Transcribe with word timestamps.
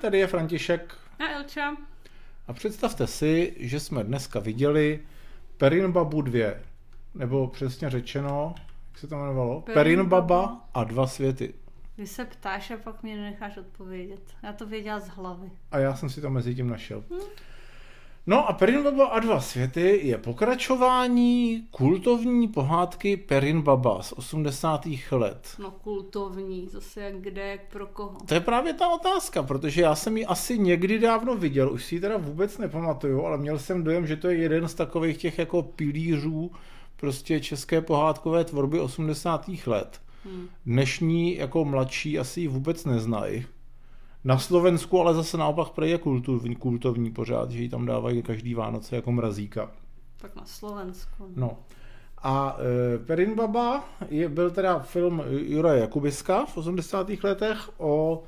tady 0.00 0.18
je 0.18 0.26
František. 0.26 0.94
A 1.18 1.28
Elča. 1.28 1.76
A 2.48 2.52
představte 2.52 3.06
si, 3.06 3.56
že 3.58 3.80
jsme 3.80 4.04
dneska 4.04 4.40
viděli 4.40 5.00
Perin 5.56 5.92
Babu 5.92 6.22
2, 6.22 6.54
nebo 7.14 7.48
přesně 7.48 7.90
řečeno, 7.90 8.54
jak 8.90 8.98
se 8.98 9.06
to 9.06 9.14
jmenovalo? 9.14 9.60
Perin 9.60 9.74
Perin 9.74 10.04
Baba 10.04 10.26
Baba. 10.26 10.68
a 10.74 10.84
dva 10.84 11.06
světy. 11.06 11.54
Ty 11.96 12.06
se 12.06 12.24
ptáš 12.24 12.70
a 12.70 12.76
pak 12.76 13.02
mě 13.02 13.16
nenecháš 13.16 13.56
odpovědět. 13.56 14.20
Já 14.42 14.52
to 14.52 14.66
věděla 14.66 15.00
z 15.00 15.08
hlavy. 15.08 15.50
A 15.70 15.78
já 15.78 15.96
jsem 15.96 16.10
si 16.10 16.20
to 16.20 16.30
mezi 16.30 16.54
tím 16.54 16.68
našel. 16.68 17.04
No 18.30 18.48
a 18.48 18.52
Perin 18.52 18.82
Baba 18.82 19.06
a 19.06 19.18
dva 19.18 19.40
světy 19.40 20.00
je 20.02 20.18
pokračování 20.18 21.66
kultovní 21.70 22.48
pohádky 22.48 23.16
Perin 23.16 23.62
Baba 23.62 24.02
z 24.02 24.12
80. 24.12 24.86
let. 25.10 25.48
No 25.58 25.70
kultovní, 25.70 26.68
zase 26.68 27.00
jak 27.00 27.20
kde, 27.20 27.48
jak 27.48 27.60
pro 27.72 27.86
koho. 27.86 28.18
To 28.26 28.34
je 28.34 28.40
právě 28.40 28.72
ta 28.74 28.88
otázka, 28.88 29.42
protože 29.42 29.82
já 29.82 29.94
jsem 29.94 30.16
ji 30.16 30.26
asi 30.26 30.58
někdy 30.58 30.98
dávno 30.98 31.36
viděl, 31.36 31.72
už 31.72 31.84
si 31.84 31.94
ji 31.94 32.00
teda 32.00 32.16
vůbec 32.16 32.58
nepamatuju, 32.58 33.24
ale 33.24 33.38
měl 33.38 33.58
jsem 33.58 33.84
dojem, 33.84 34.06
že 34.06 34.16
to 34.16 34.28
je 34.28 34.36
jeden 34.36 34.68
z 34.68 34.74
takových 34.74 35.16
těch 35.16 35.38
jako 35.38 35.62
pilířů 35.62 36.50
prostě 36.96 37.40
české 37.40 37.80
pohádkové 37.80 38.44
tvorby 38.44 38.80
80. 38.80 39.50
let. 39.66 40.00
Hmm. 40.24 40.48
Dnešní 40.66 41.36
jako 41.36 41.64
mladší 41.64 42.18
asi 42.18 42.40
ji 42.40 42.48
vůbec 42.48 42.84
neznají. 42.84 43.46
Na 44.24 44.38
Slovensku 44.38 45.00
ale 45.00 45.14
zase 45.14 45.36
naopak 45.36 45.68
prej 45.68 45.90
je 45.90 45.98
kultovní, 45.98 46.56
kultovní 46.56 47.10
pořád, 47.10 47.50
že 47.50 47.62
ji 47.62 47.68
tam 47.68 47.86
dávají 47.86 48.22
každý 48.22 48.54
Vánoce 48.54 48.96
jako 48.96 49.12
mrazíka. 49.12 49.70
Tak 50.16 50.36
na 50.36 50.44
Slovensku. 50.44 51.24
No. 51.36 51.58
A 52.22 52.56
e, 52.94 52.98
Perin 52.98 53.34
Baba 53.34 53.84
je, 54.10 54.28
byl 54.28 54.50
teda 54.50 54.78
film 54.78 55.22
Jura 55.28 55.74
Jakubiska 55.74 56.46
v 56.46 56.56
80. 56.56 57.10
letech 57.22 57.70
o 57.78 58.22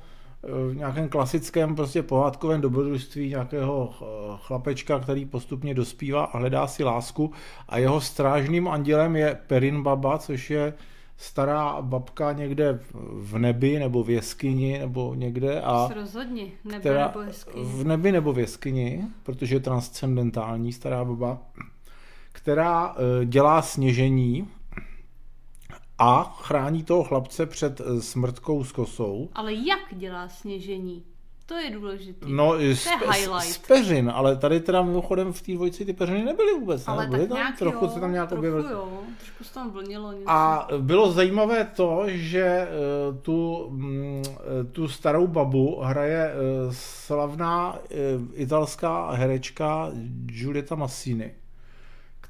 e, 0.71 0.75
nějakém 0.75 1.09
klasickém 1.09 1.75
prostě 1.75 2.03
pohádkovém 2.03 2.61
dobrodružství 2.61 3.29
nějakého 3.29 3.93
e, 3.93 4.05
chlapečka, 4.37 4.99
který 4.99 5.25
postupně 5.25 5.73
dospívá 5.73 6.23
a 6.23 6.37
hledá 6.37 6.67
si 6.67 6.83
lásku 6.83 7.31
a 7.69 7.77
jeho 7.77 8.01
strážným 8.01 8.67
andělem 8.67 9.15
je 9.15 9.39
Perin 9.47 9.83
Baba, 9.83 10.17
což 10.17 10.49
je 10.49 10.73
stará 11.23 11.81
babka 11.81 12.33
někde 12.33 12.79
v 13.13 13.37
nebi 13.37 13.79
nebo 13.79 14.03
v 14.03 14.09
jeskyni 14.09 14.79
nebo 14.79 15.15
někde 15.15 15.61
a. 15.61 15.89
Rozhodně, 15.95 16.45
nebe 16.63 16.79
která 16.79 17.07
nebo 17.07 17.19
hezky. 17.19 17.51
v 17.55 17.83
nebi 17.83 18.11
nebo 18.11 18.33
v 18.33 18.39
jeskyni, 18.39 19.03
protože 19.23 19.55
je 19.55 19.59
transcendentální 19.59 20.73
stará 20.73 21.05
baba, 21.05 21.41
která 22.31 22.95
eh, 22.95 23.25
dělá 23.25 23.61
sněžení 23.61 24.47
a 25.97 26.23
chrání 26.23 26.83
toho 26.83 27.03
chlapce 27.03 27.45
před 27.45 27.81
eh, 27.81 28.01
smrtkou 28.01 28.63
s 28.63 28.71
kosou. 28.71 29.29
Ale 29.33 29.53
jak 29.53 29.79
dělá 29.91 30.29
sněžení? 30.29 31.03
To 31.45 31.53
je 31.55 31.69
důležité. 31.71 32.25
No, 32.29 32.53
z, 32.53 32.57
to 32.57 32.63
je 32.63 32.75
z, 32.75 32.87
highlight. 32.87 33.53
z 33.53 33.57
peřin, 33.57 34.11
ale 34.15 34.35
tady 34.35 34.59
teda 34.59 34.81
mimochodem 34.81 35.33
v 35.33 35.41
té 35.41 35.51
dvojci 35.51 35.85
ty 35.85 35.93
peřiny 35.93 36.23
nebyly 36.25 36.53
vůbec. 36.59 36.87
Ale 36.87 36.97
ne? 36.97 37.03
tak 37.03 37.11
Byly 37.11 37.27
tam? 37.27 37.37
nějak 37.37 37.57
trochu 37.57 37.85
jo, 37.85 37.91
se 37.91 37.99
tam 37.99 38.11
nějak 38.11 38.29
trochu 38.29 38.39
objevily. 38.39 38.71
jo, 38.71 38.89
trošku 39.17 39.43
se 39.43 39.53
tam 39.53 39.71
vlnilo 39.71 40.11
něco. 40.11 40.29
A 40.29 40.67
bylo 40.77 41.11
zajímavé 41.11 41.65
to, 41.75 42.03
že 42.07 42.41
eh, 42.41 42.67
tu, 43.21 43.67
mm, 43.69 44.23
eh, 44.25 44.63
tu 44.71 44.87
starou 44.87 45.27
babu 45.27 45.79
hraje 45.81 46.31
eh, 46.31 46.33
slavná 46.71 47.79
italská 48.33 49.11
herečka 49.11 49.91
Giulietta 50.25 50.75
Massini, 50.75 51.31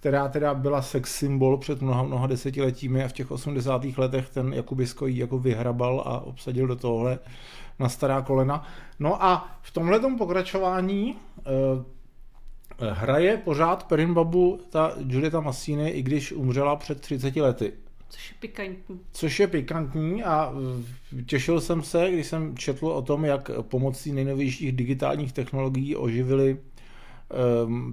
která 0.04 0.28
teda 0.28 0.54
byla 0.54 0.82
sex 0.82 1.16
symbol 1.16 1.58
před 1.58 1.82
mnoha, 1.82 2.04
mnoha 2.04 2.28
desetiletími 2.28 3.04
a 3.04 3.08
v 3.08 3.14
těch 3.14 3.32
80. 3.32 3.86
letech 3.98 4.30
ten 4.30 4.54
Jakubisko 4.54 5.08
jí 5.08 5.18
jako 5.18 5.40
vyhrabal 5.40 6.04
a 6.06 6.20
obsadil 6.20 6.68
do 6.68 6.76
tohle 6.76 7.20
na 7.80 7.90
stará 7.90 8.22
kolena. 8.22 8.68
No 9.00 9.24
a 9.24 9.58
v 9.62 9.72
tomhletom 9.72 10.18
pokračování 10.18 11.16
eh, 11.16 12.94
hraje 12.94 13.38
pořád 13.38 13.84
Perin 13.84 14.14
Babu 14.14 14.60
ta 14.70 14.92
Giulietta 15.00 15.40
Massini, 15.40 15.90
i 15.90 16.02
když 16.02 16.32
umřela 16.32 16.76
před 16.76 17.02
30 17.02 17.36
lety. 17.36 17.74
Což 18.10 18.30
je 18.30 18.36
pikantní. 18.40 19.00
Což 19.12 19.40
je 19.40 19.48
pikantní 19.48 20.24
a 20.24 20.54
eh, 21.20 21.24
těšil 21.24 21.62
jsem 21.62 21.84
se, 21.84 22.12
když 22.12 22.28
jsem 22.28 22.58
četl 22.58 22.88
o 22.88 23.02
tom, 23.02 23.26
jak 23.26 23.52
pomocí 23.62 24.12
nejnovějších 24.12 24.72
digitálních 24.72 25.34
technologií 25.34 25.96
oživili 25.96 26.58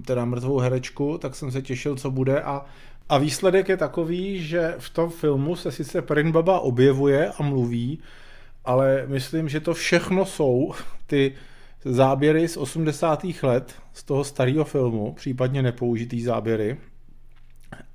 teda 0.05 0.25
mrtvou 0.25 0.57
herečku, 0.57 1.17
tak 1.17 1.35
jsem 1.35 1.51
se 1.51 1.61
těšil, 1.61 1.95
co 1.95 2.11
bude 2.11 2.41
a 2.41 2.65
a 3.11 3.17
výsledek 3.17 3.69
je 3.69 3.77
takový, 3.77 4.43
že 4.43 4.75
v 4.79 4.89
tom 4.89 5.09
filmu 5.09 5.55
se 5.55 5.71
sice 5.71 6.01
Perin 6.01 6.31
Baba 6.31 6.59
objevuje 6.59 7.31
a 7.31 7.43
mluví, 7.43 7.99
ale 8.65 9.03
myslím, 9.07 9.49
že 9.49 9.59
to 9.59 9.73
všechno 9.73 10.25
jsou 10.25 10.73
ty 11.07 11.33
záběry 11.85 12.47
z 12.47 12.57
80. 12.57 13.25
let 13.43 13.75
z 13.93 14.03
toho 14.03 14.23
starého 14.23 14.65
filmu, 14.65 15.13
případně 15.13 15.61
nepoužitý 15.61 16.21
záběry. 16.21 16.77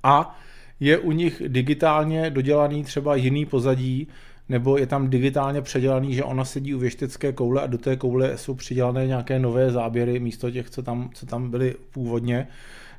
A 0.03 0.39
je 0.79 0.97
u 0.97 1.11
nich 1.11 1.41
digitálně 1.47 2.29
dodělaný 2.29 2.83
třeba 2.83 3.15
jiný 3.15 3.45
pozadí, 3.45 4.07
nebo 4.49 4.77
je 4.77 4.87
tam 4.87 5.09
digitálně 5.09 5.61
předělaný, 5.61 6.13
že 6.13 6.23
ona 6.23 6.45
sedí 6.45 6.75
u 6.75 6.79
věštecké 6.79 7.33
koule 7.33 7.61
a 7.61 7.67
do 7.67 7.77
té 7.77 7.95
koule 7.95 8.37
jsou 8.37 8.55
přidělané 8.55 9.07
nějaké 9.07 9.39
nové 9.39 9.71
záběry 9.71 10.19
místo 10.19 10.51
těch, 10.51 10.69
co 10.69 10.83
tam, 10.83 11.09
co 11.13 11.25
tam 11.25 11.51
byly 11.51 11.75
původně, 11.91 12.47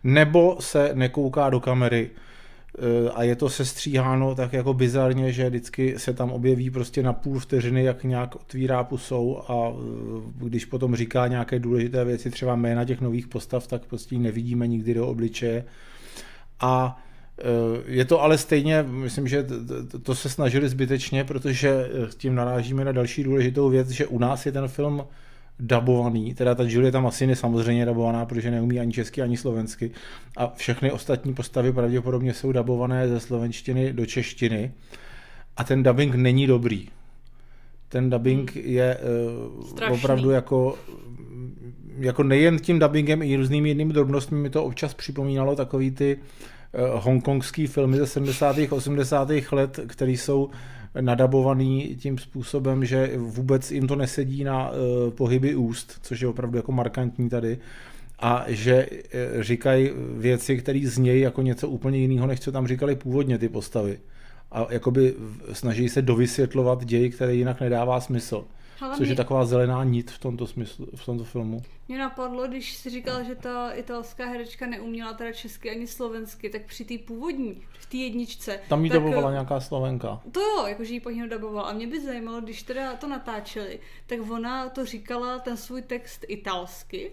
nebo 0.05 0.57
se 0.61 0.91
nekouká 0.95 1.51
do 1.51 1.61
kamery 1.61 2.11
e, 2.79 3.11
a 3.11 3.23
je 3.23 3.37
to 3.37 3.49
sestříháno 3.49 4.35
tak 4.35 4.53
jako 4.53 4.75
bizarně, 4.75 5.33
že 5.33 5.49
vždycky 5.49 5.95
se 5.99 6.13
tam 6.13 6.31
objeví 6.31 6.71
prostě 6.71 7.03
na 7.03 7.13
půl 7.13 7.39
vteřiny, 7.39 7.85
jak 7.85 8.05
nějak 8.05 8.37
otvírá 8.37 8.85
pusou 8.85 9.43
a 9.49 9.69
e, 9.69 10.49
když 10.49 10.65
potom 10.65 10.97
říká 10.97 11.27
nějaké 11.27 11.59
důležité 11.59 12.05
věci, 12.05 12.31
třeba 12.31 12.57
jména 12.57 12.85
těch 12.85 13.01
nových 13.01 13.29
postav, 13.29 13.67
tak 13.67 13.87
prostě 13.87 14.19
nevidíme 14.19 14.67
nikdy 14.67 14.95
do 14.95 15.09
obličeje. 15.09 15.65
A 16.61 17.03
je 17.87 18.05
to 18.05 18.23
ale 18.23 18.39
stejně, 18.39 18.83
myslím, 18.83 19.29
že 19.29 19.47
to 20.03 20.15
se 20.15 20.29
snažili 20.29 20.69
zbytečně, 20.69 21.25
protože 21.25 21.91
tím 22.17 22.35
narážíme 22.35 22.85
na 22.85 22.93
další 22.93 23.25
důležitou 23.25 23.69
věc, 23.69 23.89
že 23.89 24.07
u 24.07 24.19
nás 24.19 24.47
je 24.47 24.53
ten 24.53 24.69
film 24.69 25.05
dabovaný, 25.61 26.35
teda 26.35 26.55
ta 26.55 26.63
Julieta 26.67 27.01
Massini 27.01 27.37
samozřejmě 27.37 27.87
dabovaná, 27.87 28.27
protože 28.27 28.51
neumí 28.51 28.81
ani 28.81 28.93
česky, 28.93 29.23
ani 29.23 29.37
slovensky 29.37 29.91
a 30.37 30.53
všechny 30.57 30.93
ostatní 30.93 31.35
postavy 31.35 31.73
pravděpodobně 31.73 32.35
jsou 32.35 32.53
dabované 32.53 33.09
ze 33.09 33.21
slovenštiny 33.21 33.93
do 33.93 34.07
češtiny 34.07 34.73
a 35.57 35.65
ten 35.65 35.83
dubbing 35.83 36.15
není 36.15 36.47
dobrý. 36.47 36.89
Ten 37.89 38.11
dubbing 38.11 38.57
hmm. 38.57 38.65
je 38.67 38.99
uh, 39.87 39.93
opravdu 39.93 40.31
jako 40.31 40.79
jako 41.99 42.23
nejen 42.23 42.59
tím 42.59 42.79
dubbingem 42.79 43.23
i 43.23 43.37
různými 43.37 43.69
jinými 43.69 43.93
drobnostmi 43.93 44.39
mi 44.39 44.51
to 44.51 44.65
občas 44.65 44.95
připomínalo 44.95 45.57
takový 45.57 45.91
ty 45.91 46.17
uh, 46.17 46.23
hongkongský 46.95 47.67
filmy 47.67 47.97
ze 47.97 48.07
70. 48.07 48.57
80. 48.71 49.29
let, 49.53 49.81
které 49.87 50.13
jsou 50.13 50.51
nadabovaný 51.01 51.97
tím 51.99 52.19
způsobem, 52.19 52.85
že 52.85 53.13
vůbec 53.17 53.71
jim 53.71 53.87
to 53.87 53.97
nesedí 53.97 54.45
na 54.45 54.71
uh, 54.71 54.77
pohyby 55.11 55.55
úst, 55.55 55.99
což 56.03 56.21
je 56.21 56.29
opravdu 56.29 56.57
jako 56.57 56.73
markantní 56.73 57.29
tady 57.29 57.59
a 58.19 58.45
že 58.49 58.87
uh, 58.91 59.43
říkají 59.43 59.91
věci, 60.17 60.57
které 60.57 60.81
znějí 60.85 61.21
jako 61.21 61.43
něco 61.43 61.69
úplně 61.69 61.99
jiného, 61.99 62.27
než 62.27 62.41
co 62.41 62.53
tam 62.53 62.67
říkali 62.67 62.97
původně 62.97 63.39
ty 63.39 63.49
postavy. 63.49 63.99
A 64.53 64.67
jakoby 64.71 65.15
snaží 65.53 65.89
se 65.89 66.03
dovysvětlovat 66.03 66.85
děj, 66.85 67.11
který 67.11 67.39
jinak 67.39 67.61
nedává 67.61 68.01
smysl. 68.01 68.45
Ale 68.81 68.97
což 68.97 69.01
mě... 69.07 69.13
je 69.13 69.17
taková 69.17 69.45
zelená 69.45 69.85
nit 69.85 70.11
v 70.11 70.19
tomto 70.19 70.47
smyslu, 70.47 70.87
v 70.97 71.05
tomto 71.05 71.25
filmu. 71.25 71.63
Mě 71.89 71.99
napadlo, 71.99 72.49
když 72.49 72.77
si 72.77 72.91
říkal, 72.91 73.25
že 73.25 73.35
ta 73.35 73.71
italská 73.71 74.27
herečka 74.27 74.67
neuměla 74.67 75.13
teda 75.13 75.33
česky 75.33 75.71
ani 75.71 75.87
slovensky, 75.87 76.51
tak 76.51 76.63
při 76.63 76.85
té 76.85 76.99
původní, 76.99 77.63
v 77.79 77.87
té 77.87 77.97
jedničce. 77.97 78.61
Tam 78.69 78.85
jí 78.85 78.91
tak, 78.91 79.03
dabovala 79.03 79.31
nějaká 79.31 79.61
slovenka. 79.61 80.21
To 80.33 80.41
jo, 80.41 80.67
jakože 80.67 80.95
jí 80.95 81.01
po 81.01 81.11
dabovala. 81.29 81.69
A 81.69 81.73
mě 81.73 81.87
by 81.87 82.01
zajímalo, 82.01 82.41
když 82.41 82.63
teda 82.63 82.97
to 82.97 83.09
natáčeli, 83.09 83.81
tak 84.07 84.31
ona 84.31 84.69
to 84.69 84.85
říkala 84.85 85.39
ten 85.39 85.57
svůj 85.57 85.83
text 85.83 86.25
italsky. 86.29 87.13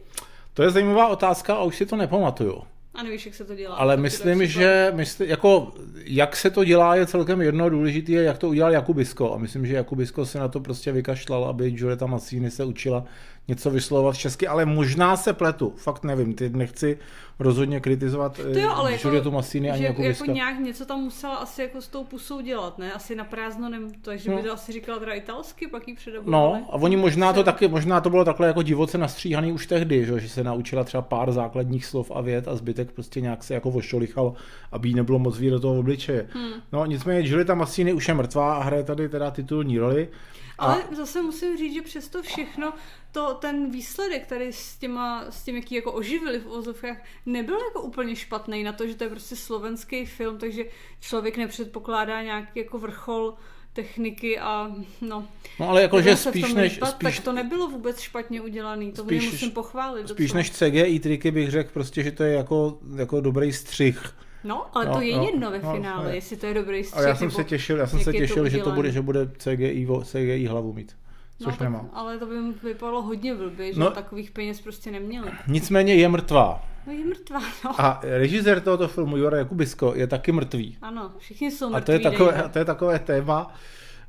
To 0.53 0.63
je 0.63 0.69
zajímavá 0.69 1.07
otázka 1.07 1.55
a 1.55 1.63
už 1.63 1.75
si 1.75 1.85
to 1.85 1.95
nepamatuju. 1.95 2.63
A 2.95 3.03
nevíš, 3.03 3.25
jak 3.25 3.35
se 3.35 3.43
to 3.45 3.55
dělá. 3.55 3.75
Ale 3.75 3.97
myslím, 3.97 4.45
že 4.45 4.91
mysl, 4.95 5.23
jako, 5.23 5.73
jak 5.95 6.35
se 6.35 6.49
to 6.49 6.63
dělá, 6.63 6.95
je 6.95 7.05
celkem 7.05 7.41
jedno. 7.41 7.69
Důležité 7.69 8.11
je, 8.11 8.23
jak 8.23 8.37
to 8.37 8.49
udělal 8.49 8.71
Jakubisko. 8.71 9.33
A 9.33 9.37
myslím, 9.37 9.65
že 9.65 9.75
Jakubisko 9.75 10.25
se 10.25 10.39
na 10.39 10.47
to 10.47 10.59
prostě 10.59 10.91
vykašlal, 10.91 11.45
aby 11.45 11.71
Giulietta 11.71 12.05
Massini 12.05 12.51
se 12.51 12.65
učila 12.65 13.05
něco 13.47 13.69
vyslovovat 13.69 14.17
česky, 14.17 14.47
ale 14.47 14.65
možná 14.65 15.17
se 15.17 15.33
pletu. 15.33 15.73
Fakt 15.77 16.03
nevím, 16.03 16.33
ty 16.33 16.49
nechci 16.49 16.97
rozhodně 17.39 17.79
kritizovat 17.79 18.37
to 18.37 18.59
jo, 18.59 18.69
ale 18.69 18.97
Giuliettu 18.97 19.29
jako, 19.29 19.31
Massini 19.31 19.71
ani 19.71 19.79
že 19.79 19.85
Jakubiska. 19.85 20.25
Jako 20.25 20.35
nějak 20.35 20.59
něco 20.59 20.85
tam 20.85 20.99
musela 20.99 21.35
asi 21.35 21.61
jako 21.61 21.81
s 21.81 21.87
tou 21.87 22.03
pusou 22.03 22.41
dělat, 22.41 22.77
ne? 22.77 22.93
Asi 22.93 23.15
na 23.15 23.23
prázdno, 23.23 23.69
nem, 23.69 23.91
takže 24.01 24.31
no. 24.31 24.37
by 24.37 24.43
to 24.43 24.53
asi 24.53 24.71
říkala 24.71 24.99
teda 24.99 25.13
italsky, 25.13 25.67
pak 25.67 25.87
jí 25.87 25.95
předabovali. 25.95 26.31
No 26.31 26.65
a 26.69 26.73
oni 26.73 26.97
možná 26.97 27.33
to 27.33 27.43
taky, 27.43 27.67
možná 27.67 28.01
to 28.01 28.09
bylo 28.09 28.25
takhle 28.25 28.47
jako 28.47 28.61
divoce 28.61 28.97
nastříhaný 28.97 29.51
už 29.51 29.67
tehdy, 29.67 30.05
že, 30.05 30.19
že 30.19 30.29
se 30.29 30.43
naučila 30.43 30.83
třeba 30.83 31.01
pár 31.01 31.31
základních 31.31 31.85
slov 31.85 32.11
a 32.15 32.21
vět 32.21 32.47
a 32.47 32.55
zbytek 32.55 32.91
prostě 32.91 33.21
nějak 33.21 33.43
se 33.43 33.53
jako 33.53 33.71
vošolichal, 33.71 34.33
aby 34.71 34.89
jí 34.89 34.95
nebylo 34.95 35.19
moc 35.19 35.37
vidět 35.37 35.51
do 35.51 35.59
toho 35.59 35.79
obličeje. 35.79 36.27
Hmm. 36.29 36.53
No 36.71 36.85
nicméně 36.85 37.21
Giulietta 37.21 37.55
Massini 37.55 37.93
už 37.93 38.07
je 38.07 38.13
mrtvá 38.13 38.55
a 38.55 38.63
hraje 38.63 38.83
tady 38.83 39.09
teda 39.09 39.31
titulní 39.31 39.77
roli. 39.79 40.07
Ale 40.57 40.83
a... 40.83 40.95
zase 40.95 41.21
musím 41.21 41.57
říct, 41.57 41.73
že 41.73 41.81
přesto 41.81 42.23
všechno 42.23 42.73
to, 43.11 43.33
ten 43.33 43.71
výsledek 43.71 44.25
tady 44.25 44.53
s, 44.53 44.77
těma, 44.77 45.25
s 45.29 45.43
tím, 45.43 45.55
jaký 45.55 45.75
jako 45.75 45.91
oživili 45.91 46.39
v 46.39 46.51
ozovkách, 46.51 46.97
nebyl 47.25 47.59
jako 47.59 47.81
úplně 47.81 48.15
špatný 48.15 48.63
na 48.63 48.73
to, 48.73 48.87
že 48.87 48.95
to 48.95 49.03
je 49.03 49.09
prostě 49.09 49.35
slovenský 49.35 50.05
film, 50.05 50.37
takže 50.37 50.65
člověk 50.99 51.37
nepředpokládá 51.37 52.21
nějaký 52.21 52.59
jako 52.59 52.79
vrchol 52.79 53.35
techniky 53.73 54.39
a 54.39 54.75
no. 55.01 55.27
No 55.59 55.69
ale 55.69 55.81
jakože 55.81 56.15
spíš 56.15 56.53
než... 56.53 56.73
Lípat, 56.73 56.89
spíš, 56.89 57.15
tak 57.15 57.25
to 57.25 57.33
nebylo 57.33 57.67
vůbec 57.67 57.99
špatně 57.99 58.41
udělaný, 58.41 58.91
to 58.91 59.03
spíš, 59.03 59.21
mě 59.21 59.31
musím 59.31 59.51
pochválit. 59.51 60.09
Spíš 60.09 60.27
docela. 60.27 60.37
než 60.37 60.51
CGI 60.51 60.99
triky 60.99 61.31
bych 61.31 61.51
řekl 61.51 61.69
prostě, 61.73 62.03
že 62.03 62.11
to 62.11 62.23
je 62.23 62.33
jako, 62.33 62.79
jako 62.95 63.21
dobrý 63.21 63.53
střih. 63.53 64.15
No, 64.45 64.77
ale 64.77 64.85
no, 64.85 64.93
to 64.93 65.01
je 65.01 65.15
no, 65.17 65.23
jedno 65.23 65.51
ve 65.51 65.59
no, 65.59 65.73
finále, 65.73 66.03
no, 66.03 66.09
jestli 66.09 66.37
to 66.37 66.45
je 66.45 66.53
dobrý 66.53 66.83
střih. 66.83 67.05
A 67.05 67.07
já 67.07 67.15
jsem 67.15 67.31
se 67.31 67.43
těšil, 67.43 67.77
já 67.77 67.87
jsem 67.87 67.99
se 67.99 68.13
těšil, 68.13 68.43
to 68.43 68.49
že 68.49 68.57
to 68.57 68.71
bude, 68.71 68.91
že 68.91 69.01
bude 69.01 69.27
CGI, 69.37 69.87
CGI 70.03 70.45
hlavu 70.45 70.73
mít. 70.73 70.95
Což 71.43 71.57
no, 71.59 71.63
nemám. 71.63 71.89
Ale 71.93 72.19
to 72.19 72.25
by 72.25 72.35
vypadalo 72.63 73.01
hodně 73.01 73.35
blbě, 73.35 73.73
že 73.73 73.79
no, 73.79 73.91
takových 73.91 74.31
peněz 74.31 74.61
prostě 74.61 74.91
neměli. 74.91 75.31
Nicméně 75.47 75.95
je 75.95 76.09
mrtvá. 76.09 76.63
No 76.87 76.93
je 76.93 77.05
mrtvá, 77.05 77.41
no. 77.65 77.81
A 77.81 77.99
režisér 78.03 78.61
tohoto 78.61 78.87
filmu, 78.87 79.17
Jura 79.17 79.37
Jakubisko, 79.37 79.93
je 79.95 80.07
taky 80.07 80.31
mrtvý. 80.31 80.77
Ano, 80.81 81.11
všichni 81.17 81.51
jsou 81.51 81.69
mrtví. 81.69 81.77
A 81.77 81.85
to 81.85 81.91
je 81.91 81.99
takové, 81.99 82.49
to 82.53 82.59
je 82.59 82.65
takové 82.65 82.99
téma. 82.99 83.53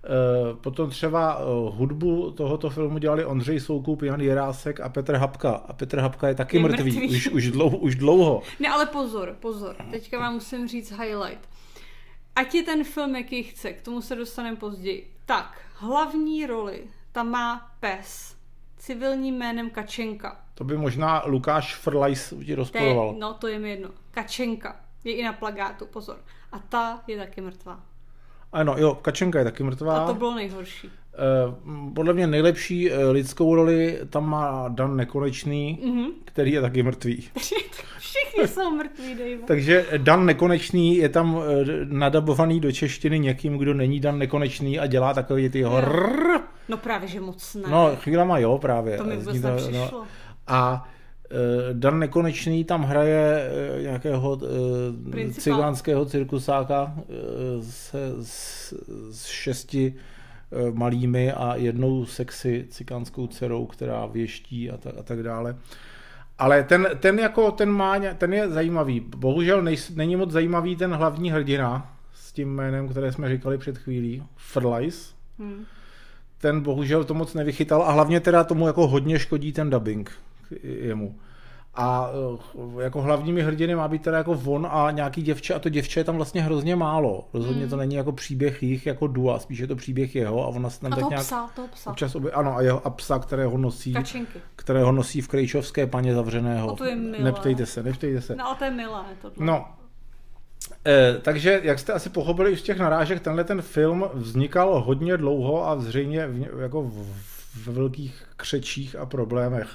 Eh, 0.06 0.55
potom 0.55 0.91
třeba 0.91 1.38
eh, 1.41 1.44
hudbu 1.70 2.31
tohoto 2.31 2.70
filmu 2.70 2.99
dělali 2.99 3.25
Ondřej 3.25 3.61
Soukup, 3.61 4.03
Jan 4.03 4.20
Jirásek 4.20 4.81
a 4.81 4.88
Petr 4.88 5.14
Hapka. 5.14 5.50
A 5.50 5.73
Petr 5.73 5.99
Hapka 5.99 6.29
je 6.29 6.35
taky 6.35 6.56
je 6.56 6.62
mrtvý, 6.62 6.93
mrtvý. 6.93 7.17
Už, 7.17 7.29
už, 7.29 7.50
dlouho, 7.50 7.76
už 7.76 7.94
dlouho. 7.94 8.43
Ne, 8.61 8.69
ale 8.69 8.87
pozor, 8.87 9.37
pozor. 9.41 9.76
Teďka 9.91 10.19
vám 10.19 10.35
musím 10.35 10.69
říct 10.69 10.91
highlight. 10.91 11.49
Ať 12.37 12.55
je 12.55 12.62
ten 12.62 12.85
film, 12.85 13.17
jaký 13.17 13.43
chce, 13.43 13.73
k 13.73 13.82
tomu 13.82 14.03
se 14.03 14.17
dostaneme 14.17 14.56
později. 14.56 15.11
Tak, 15.25 15.61
hlavní 15.75 16.47
roli 16.47 16.85
tam 17.12 17.31
má 17.31 17.70
pes 17.81 18.37
civilním 18.76 19.35
jménem 19.35 19.70
Kačenka. 19.70 20.41
To 20.55 20.64
by 20.64 20.76
možná 20.76 21.23
Lukáš 21.26 21.75
Frlajs 21.75 22.35
ti 22.44 22.55
rozporoval. 22.55 23.14
no, 23.19 23.35
to 23.35 23.47
je 23.47 23.58
mi 23.58 23.70
jedno. 23.70 23.91
Kačenka. 24.11 24.81
Je 25.05 25.12
i 25.12 25.23
na 25.23 25.32
plagátu, 25.32 25.87
pozor. 25.87 26.17
A 26.53 26.58
ta 26.58 27.03
je 27.06 27.17
taky 27.17 27.41
mrtvá. 27.41 27.81
Ano, 28.52 28.75
jo, 28.78 28.94
Kačenka 28.94 29.38
je 29.38 29.44
taky 29.44 29.62
mrtvá. 29.62 29.98
A 29.98 30.06
to 30.06 30.14
bylo 30.14 30.34
nejhorší. 30.34 30.90
Uh, 31.46 31.93
podle 31.94 32.12
mě 32.12 32.26
nejlepší 32.26 32.90
uh, 32.90 32.96
lidskou 33.10 33.54
roli 33.54 34.00
tam 34.10 34.31
má 34.31 34.69
Dan 34.69 34.96
Nekonečný, 34.96 35.78
mm-hmm. 35.84 36.10
který 36.25 36.52
je 36.52 36.60
taky 36.60 36.82
mrtvý. 36.82 37.28
Všichni 37.98 38.48
jsou 38.48 38.70
mrtví, 38.70 39.14
Dave. 39.14 39.46
Takže 39.46 39.87
Dan 39.96 40.26
Nekonečný 40.26 40.96
je 40.96 41.08
tam 41.08 41.34
uh, 41.34 41.44
nadabovaný 41.84 42.60
do 42.60 42.72
češtiny 42.72 43.19
někým, 43.19 43.58
kdo 43.58 43.75
není 43.75 44.00
Dan 44.00 44.19
Nekonečný 44.19 44.78
a 44.78 44.87
dělá 44.87 45.14
takový 45.14 45.48
ty 45.48 45.58
jeho 45.58 45.81
No 46.69 46.76
právě, 46.76 47.08
že 47.08 47.20
moc 47.20 47.54
ne. 47.54 47.69
No 47.70 47.96
chvílema 47.96 48.38
jo 48.38 48.58
právě. 48.58 48.96
To 48.98 49.04
mi 49.04 49.16
vůbec 49.16 49.66
to, 49.66 49.70
no. 49.70 50.04
A 50.46 50.88
Eh, 50.88 50.95
Dan 51.73 51.99
Nekonečný 51.99 52.64
tam 52.64 52.82
hraje 52.82 53.50
eh, 53.78 53.82
nějakého 53.82 54.38
eh, 55.14 55.31
cigánského 55.32 56.05
cirkusáka 56.05 56.94
se, 57.61 58.12
s, 58.23 58.75
s 59.11 59.26
šesti 59.26 59.94
malými 60.73 61.32
a 61.32 61.56
jednou 61.56 62.05
sexy 62.05 62.67
cikánskou 62.70 63.26
dcerou, 63.26 63.67
která 63.67 64.06
věští 64.06 64.70
a, 64.70 64.76
tak, 64.76 64.94
a 64.99 65.02
tak 65.02 65.23
dále. 65.23 65.56
Ale 66.38 66.62
ten, 66.62 66.88
ten, 67.00 67.19
jako, 67.19 67.50
ten, 67.50 67.70
má, 67.70 67.99
ten 68.19 68.34
je 68.34 68.49
zajímavý. 68.49 69.00
Bohužel 69.00 69.62
nej, 69.62 69.76
není 69.94 70.17
moc 70.17 70.31
zajímavý 70.31 70.76
ten 70.76 70.93
hlavní 70.94 71.31
hrdina 71.31 71.96
s 72.14 72.32
tím 72.32 72.55
jménem, 72.55 72.88
které 72.88 73.12
jsme 73.12 73.29
říkali 73.29 73.58
před 73.58 73.79
chvílí, 73.79 74.22
Frlajs. 74.37 75.14
Hmm. 75.38 75.64
Ten 76.38 76.61
bohužel 76.61 77.05
to 77.05 77.14
moc 77.14 77.34
nevychytal 77.34 77.82
a 77.82 77.93
hlavně 77.93 78.20
teda 78.20 78.44
tomu 78.44 78.67
jako 78.67 78.87
hodně 78.87 79.19
škodí 79.19 79.52
ten 79.52 79.70
dubbing 79.70 80.25
jemu. 80.62 81.19
A 81.75 82.10
eh, 82.78 82.82
jako 82.82 83.02
hlavními 83.02 83.43
hrdiny 83.43 83.75
má 83.75 83.88
být 83.88 84.02
teda 84.02 84.19
jako 84.19 84.43
on 84.46 84.69
a 84.70 84.90
nějaký 84.90 85.22
děvče 85.22 85.54
a 85.54 85.58
to 85.58 85.69
děvče 85.69 86.00
je 86.00 86.04
tam 86.04 86.16
vlastně 86.16 86.43
hrozně 86.43 86.76
málo. 86.76 87.28
Rozhodně 87.34 87.64
mm. 87.64 87.70
to 87.70 87.76
není 87.76 87.94
jako 87.94 88.12
příběh 88.12 88.62
jich 88.62 88.87
jako 88.87 89.06
Dua, 89.06 89.38
spíš 89.38 89.58
je 89.58 89.66
to 89.66 89.76
příběh 89.76 90.14
jeho 90.14 90.44
a 90.44 90.46
ona 90.46 90.70
se 90.70 90.81
tam 90.81 90.93
a 90.93 90.96
tak 90.96 91.08
nějak... 91.08 91.25
psa, 91.25 91.50
toho 91.56 91.69
psa. 91.69 91.90
Občas 91.90 92.14
obě, 92.14 92.31
ano, 92.31 92.56
a, 92.56 92.62
jeho, 92.62 92.87
a 92.87 92.90
psa, 92.90 93.19
kterého 93.19 93.58
nosí, 93.58 93.93
Kačinky. 93.93 94.38
kterého 94.56 94.93
nosí 94.93 95.20
v 95.20 95.28
Krejčovské 95.28 95.87
paně 95.87 96.14
zavřeného. 96.14 96.72
O 96.72 96.76
to 96.76 96.84
je 96.84 96.96
milé. 96.96 97.25
Neptejte 97.25 97.66
se, 97.66 97.82
neptejte 97.82 98.20
se. 98.20 98.37
No, 98.37 98.46
ale 98.46 98.56
to 98.56 98.64
je 98.64 98.70
milé. 98.70 99.04
Tohle. 99.22 99.46
No, 99.46 99.64
Eh, 100.87 101.19
takže, 101.22 101.60
jak 101.62 101.78
jste 101.78 101.93
asi 101.93 102.10
pochopili 102.10 102.52
už 102.52 102.60
z 102.60 102.62
těch 102.62 102.78
narážek, 102.78 103.20
tenhle 103.20 103.44
ten 103.44 103.62
film 103.62 104.04
vznikal 104.14 104.81
hodně 104.81 105.16
dlouho 105.16 105.69
a 105.69 105.81
zřejmě 105.81 106.26
v, 106.26 106.60
jako 106.60 106.82
v, 106.82 107.06
v 107.54 107.69
velkých 107.69 108.25
křečích 108.37 108.96
a 108.96 109.06
problémech 109.06 109.69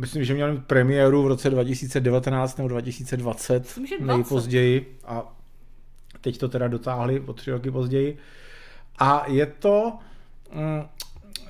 myslím, 0.00 0.24
že 0.24 0.34
měl 0.34 0.52
mít 0.52 0.64
premiéru 0.64 1.22
v 1.22 1.26
roce 1.26 1.50
2019 1.50 2.56
nebo 2.56 2.68
2020 2.68 3.76
myslím, 3.80 4.06
nejpozději 4.06 4.98
a 5.04 5.36
teď 6.20 6.38
to 6.38 6.48
teda 6.48 6.68
dotáhli 6.68 7.20
o 7.20 7.32
tři 7.32 7.50
roky 7.50 7.70
později. 7.70 8.18
A 8.98 9.24
je 9.26 9.46
to, 9.46 9.92
mm, 10.52 10.82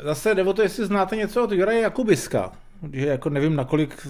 zase 0.05 0.35
jde 0.35 0.45
o 0.45 0.53
to, 0.53 0.63
jestli 0.63 0.87
znáte 0.87 1.17
něco 1.17 1.45
od 1.45 1.53
Juraje 1.53 1.81
Jakubiska, 1.81 2.53
že 2.93 3.07
jako 3.07 3.31
nevím, 3.31 3.57
nakolik 3.57 4.07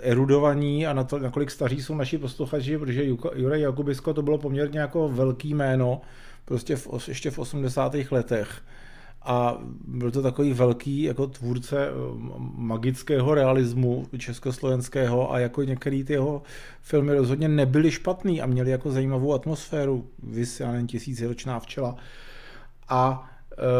erudovaní 0.00 0.86
a 0.86 0.92
na 0.92 1.04
to, 1.04 1.18
nakolik 1.18 1.50
staří 1.50 1.82
jsou 1.82 1.94
naši 1.94 2.18
posluchači, 2.18 2.78
protože 2.78 3.04
Juraj 3.34 3.60
Jakubisko 3.60 4.14
to 4.14 4.22
bylo 4.22 4.38
poměrně 4.38 4.80
jako 4.80 5.08
velký 5.08 5.54
jméno, 5.54 6.00
prostě 6.44 6.76
v, 6.76 7.08
ještě 7.08 7.30
v 7.30 7.38
80. 7.38 7.96
letech 8.10 8.62
a 9.28 9.58
byl 9.86 10.10
to 10.10 10.22
takový 10.22 10.52
velký 10.52 11.02
jako 11.02 11.26
tvůrce 11.26 11.88
eh, 11.88 11.92
magického 12.56 13.34
realismu 13.34 14.06
československého 14.18 15.32
a 15.32 15.38
jako 15.38 15.62
některé 15.62 16.04
ty 16.04 16.12
jeho 16.12 16.42
filmy 16.82 17.14
rozhodně 17.14 17.48
nebyly 17.48 17.90
špatný 17.90 18.42
a 18.42 18.46
měly 18.46 18.70
jako 18.70 18.90
zajímavou 18.90 19.34
atmosféru, 19.34 20.08
vys, 20.22 20.60
já 20.60 20.72
nevím, 20.72 20.86
tisíciročná 20.86 21.60
včela. 21.60 21.96
A, 22.88 23.30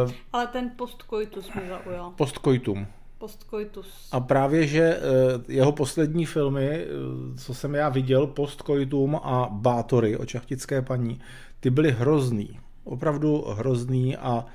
uh, 0.05 0.13
Ale 0.33 0.47
ten 0.47 0.71
postkoitus 0.77 1.55
mi 1.55 1.63
zaujal. 1.69 2.13
Postkoitum. 2.17 2.87
Postkoitus. 3.19 4.09
A 4.13 4.21
právě, 4.21 4.67
že 4.67 4.97
uh, 4.97 5.43
jeho 5.49 5.73
poslední 5.73 6.27
filmy, 6.27 6.87
uh, 6.87 7.37
co 7.37 7.55
jsem 7.55 7.75
já 7.75 7.89
viděl, 7.89 8.27
Postkoitum 8.27 9.17
a 9.17 9.49
Bátory 9.51 10.17
o 10.17 10.25
čachtické 10.27 10.83
paní, 10.83 11.21
ty 11.61 11.71
byly 11.71 11.93
hrozný. 11.93 12.59
Opravdu 12.85 13.45
hrozný 13.49 14.17
a 14.17 14.47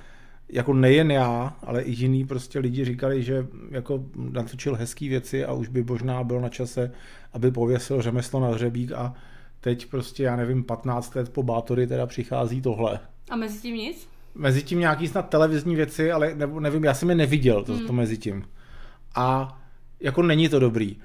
jako 0.54 0.74
nejen 0.74 1.12
já, 1.12 1.58
ale 1.64 1.82
i 1.82 1.92
jiní 1.92 2.26
prostě 2.26 2.60
lidi 2.60 2.86
říkali, 2.86 3.24
že 3.24 3.48
jako 3.72 4.04
natočil 4.16 4.76
hezký 4.76 5.10
věci 5.10 5.46
a 5.46 5.54
už 5.54 5.68
by 5.68 5.84
možná 5.84 6.24
byl 6.24 6.42
na 6.42 6.50
čase, 6.50 6.92
aby 7.34 7.52
pověsil 7.52 8.02
řemeslo 8.02 8.40
na 8.40 8.48
hřebík 8.48 8.92
a 8.92 9.14
teď 9.62 9.86
prostě, 9.86 10.24
já 10.24 10.36
nevím, 10.36 10.64
15 10.64 11.16
let 11.16 11.30
po 11.30 11.44
Bátory 11.44 11.88
teda 11.88 12.06
přichází 12.06 12.62
tohle. 12.62 13.00
A 13.30 13.36
mezi 13.36 13.62
tím 13.62 13.76
nic? 13.76 14.08
Mezi 14.36 14.64
tím 14.64 14.80
nějaký 14.80 15.08
snad 15.08 15.30
televizní 15.30 15.76
věci, 15.76 16.12
ale 16.12 16.36
nevím, 16.60 16.84
já 16.84 16.94
jsem 16.94 17.10
je 17.10 17.16
neviděl, 17.16 17.64
to, 17.64 17.74
hmm. 17.74 17.88
to 17.88 17.94
mezi 17.94 18.18
tím. 18.18 18.44
A 19.16 19.58
jako 20.00 20.22
není 20.22 20.50
to 20.50 20.60
dobrý. 20.60 20.98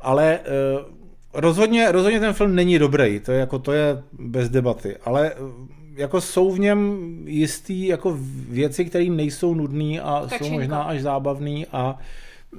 Ale 0.00 0.38
uh, 0.38 0.94
rozhodně, 1.32 1.92
rozhodně 1.92 2.20
ten 2.20 2.32
film 2.32 2.54
není 2.54 2.78
dobrý, 2.78 3.20
to 3.20 3.32
je 3.32 3.38
jako 3.38 3.58
to 3.58 3.72
je 3.72 4.02
bez 4.12 4.48
debaty, 4.48 4.96
ale 4.96 5.32
jako 5.96 6.20
jsou 6.20 6.52
v 6.52 6.58
něm 6.58 6.98
jistý 7.26 7.86
jako 7.86 8.18
věci, 8.48 8.84
které 8.84 9.04
nejsou 9.04 9.54
nudné 9.54 10.00
a 10.00 10.20
Kačenko. 10.22 10.44
jsou 10.44 10.52
možná 10.52 10.82
až 10.82 11.02
zábavné 11.02 11.64
a 11.72 11.98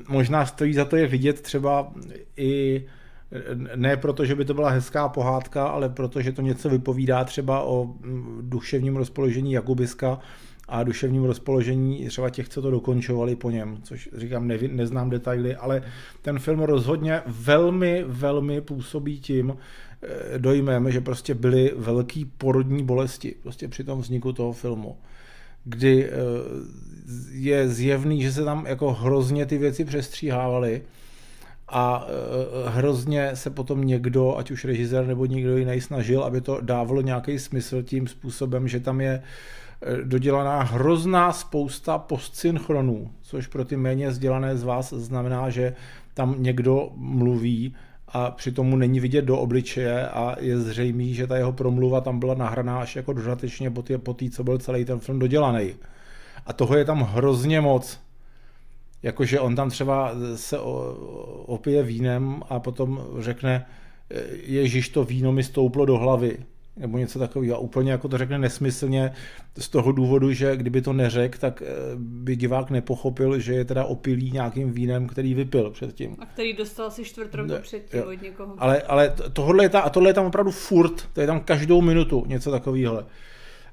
možná 0.08 0.46
stojí 0.46 0.74
za 0.74 0.86
to 0.86 0.96
je 0.96 1.08
vidět 1.08 1.41
třeba 1.41 1.94
i 2.38 2.86
ne 3.75 3.98
proto, 3.98 4.25
že 4.25 4.36
by 4.36 4.46
to 4.46 4.53
byla 4.53 4.70
hezká 4.70 5.10
pohádka, 5.10 5.67
ale 5.67 5.89
proto, 5.89 6.22
že 6.22 6.32
to 6.32 6.41
něco 6.41 6.70
vypovídá 6.70 7.24
třeba 7.24 7.63
o 7.63 7.94
duševním 8.41 8.96
rozpoložení 8.96 9.51
Jakubiska 9.51 10.20
a 10.67 10.84
duševním 10.84 11.24
rozpoložení 11.24 12.08
třeba 12.08 12.29
těch, 12.29 12.50
co 12.50 12.62
to 12.62 12.72
dokončovali 12.72 13.36
po 13.36 13.51
něm, 13.51 13.77
což 13.84 14.10
říkám, 14.17 14.48
nevi, 14.48 14.67
neznám 14.67 15.10
detaily, 15.10 15.56
ale 15.56 15.84
ten 16.22 16.39
film 16.39 16.60
rozhodně 16.60 17.22
velmi, 17.27 18.03
velmi 18.08 18.62
působí 18.62 19.20
tím, 19.20 19.53
dojmem, 20.38 20.92
že 20.92 21.01
prostě 21.01 21.34
byly 21.34 21.74
velký 21.77 22.25
porodní 22.25 22.84
bolesti 22.84 23.36
prostě 23.44 23.68
při 23.68 23.84
tom 23.84 24.01
vzniku 24.01 24.34
toho 24.34 24.54
filmu, 24.54 24.98
kdy 25.66 26.06
eh, 26.06 26.12
je 27.32 27.70
zjevný, 27.70 28.22
že 28.22 28.32
se 28.32 28.44
tam 28.44 28.66
jako 28.68 28.94
hrozně 28.94 29.46
ty 29.46 29.58
věci 29.58 29.86
přestříhávaly 29.86 30.82
a 31.68 32.08
eh, 32.08 32.70
hrozně 32.70 33.36
se 33.36 33.50
potom 33.50 33.86
někdo, 33.86 34.38
ať 34.38 34.51
už 34.51 34.66
režisér 34.66 35.08
nebo 35.08 35.25
někdo 35.25 35.58
jiný 35.58 35.82
snažil, 35.82 36.24
aby 36.24 36.42
to 36.42 36.62
dávalo 36.62 37.01
nějaký 37.01 37.39
smysl 37.39 37.84
tím 37.84 38.08
způsobem, 38.08 38.68
že 38.68 38.80
tam 38.80 39.01
je 39.01 39.24
dodělaná 40.04 40.62
hrozná 40.62 41.34
spousta 41.34 41.98
postsynchronů, 41.98 43.12
což 43.22 43.48
pro 43.48 43.66
ty 43.66 43.77
méně 43.77 44.10
vzdělané 44.10 44.58
z 44.58 44.63
vás 44.63 44.94
znamená, 44.94 45.50
že 45.50 45.75
tam 46.13 46.36
někdo 46.44 46.89
mluví 46.96 47.75
a 48.08 48.32
přitom 48.32 48.68
mu 48.68 48.76
není 48.76 49.00
vidět 49.00 49.26
do 49.26 49.38
obličeje 49.38 50.08
a 50.08 50.36
je 50.40 50.60
zřejmý, 50.60 51.14
že 51.14 51.28
ta 51.28 51.38
jeho 51.38 51.54
promluva 51.54 52.02
tam 52.02 52.20
byla 52.20 52.34
nahraná 52.34 52.80
až 52.80 52.96
jako 52.96 53.14
dodatečně 53.14 53.72
po 54.04 54.14
té, 54.14 54.30
co 54.30 54.44
byl 54.44 54.58
celý 54.58 54.86
ten 54.86 55.00
film 55.00 55.20
dodělaný. 55.20 55.74
A 56.46 56.54
toho 56.54 56.78
je 56.78 56.86
tam 56.86 57.02
hrozně 57.02 57.62
moc. 57.62 58.00
Jakože 59.04 59.40
on 59.40 59.56
tam 59.56 59.70
třeba 59.70 60.12
se 60.36 60.60
opije 61.46 61.84
vínem 61.84 62.44
a 62.50 62.60
potom 62.60 63.04
řekne, 63.20 63.66
Ježíš, 64.44 64.90
to 64.90 65.04
víno 65.04 65.32
mi 65.32 65.44
stouplo 65.44 65.86
do 65.86 65.98
hlavy 65.98 66.38
nebo 66.78 66.98
něco 66.98 67.20
takového. 67.20 67.56
A 67.56 67.60
úplně 67.60 67.92
jako 67.92 68.08
to 68.08 68.18
řekne 68.18 68.38
nesmyslně 68.38 69.12
z 69.58 69.70
toho 69.70 69.92
důvodu, 69.92 70.34
že 70.34 70.58
kdyby 70.58 70.82
to 70.82 70.94
neřekl, 70.94 71.40
tak 71.40 71.62
eh, 71.62 71.66
by 71.96 72.36
divák 72.36 72.70
nepochopil, 72.70 73.40
že 73.40 73.54
je 73.54 73.66
teda 73.66 73.86
opilý 73.86 74.32
nějakým 74.32 74.72
vínem, 74.72 75.08
který 75.08 75.34
vypil 75.34 75.70
předtím. 75.72 76.16
A 76.20 76.26
který 76.26 76.54
dostal 76.54 76.92
si 76.92 77.04
čtvrt 77.04 77.36
roku 77.36 77.52
ne, 77.52 77.60
předtím 77.60 78.04
od 78.08 78.22
někoho. 78.22 78.56
Ale, 78.58 78.82
ale 78.82 79.14
tohle 79.34 79.66
je 79.66 79.70
ta, 79.70 79.80
a 79.80 79.90
tohle 79.90 80.10
je 80.10 80.14
tam 80.14 80.26
opravdu 80.26 80.52
furt, 80.52 81.10
to 81.14 81.22
je 81.22 81.28
tam 81.28 81.40
každou 81.40 81.82
minutu 81.82 82.24
něco 82.28 82.52
takového. 82.52 83.04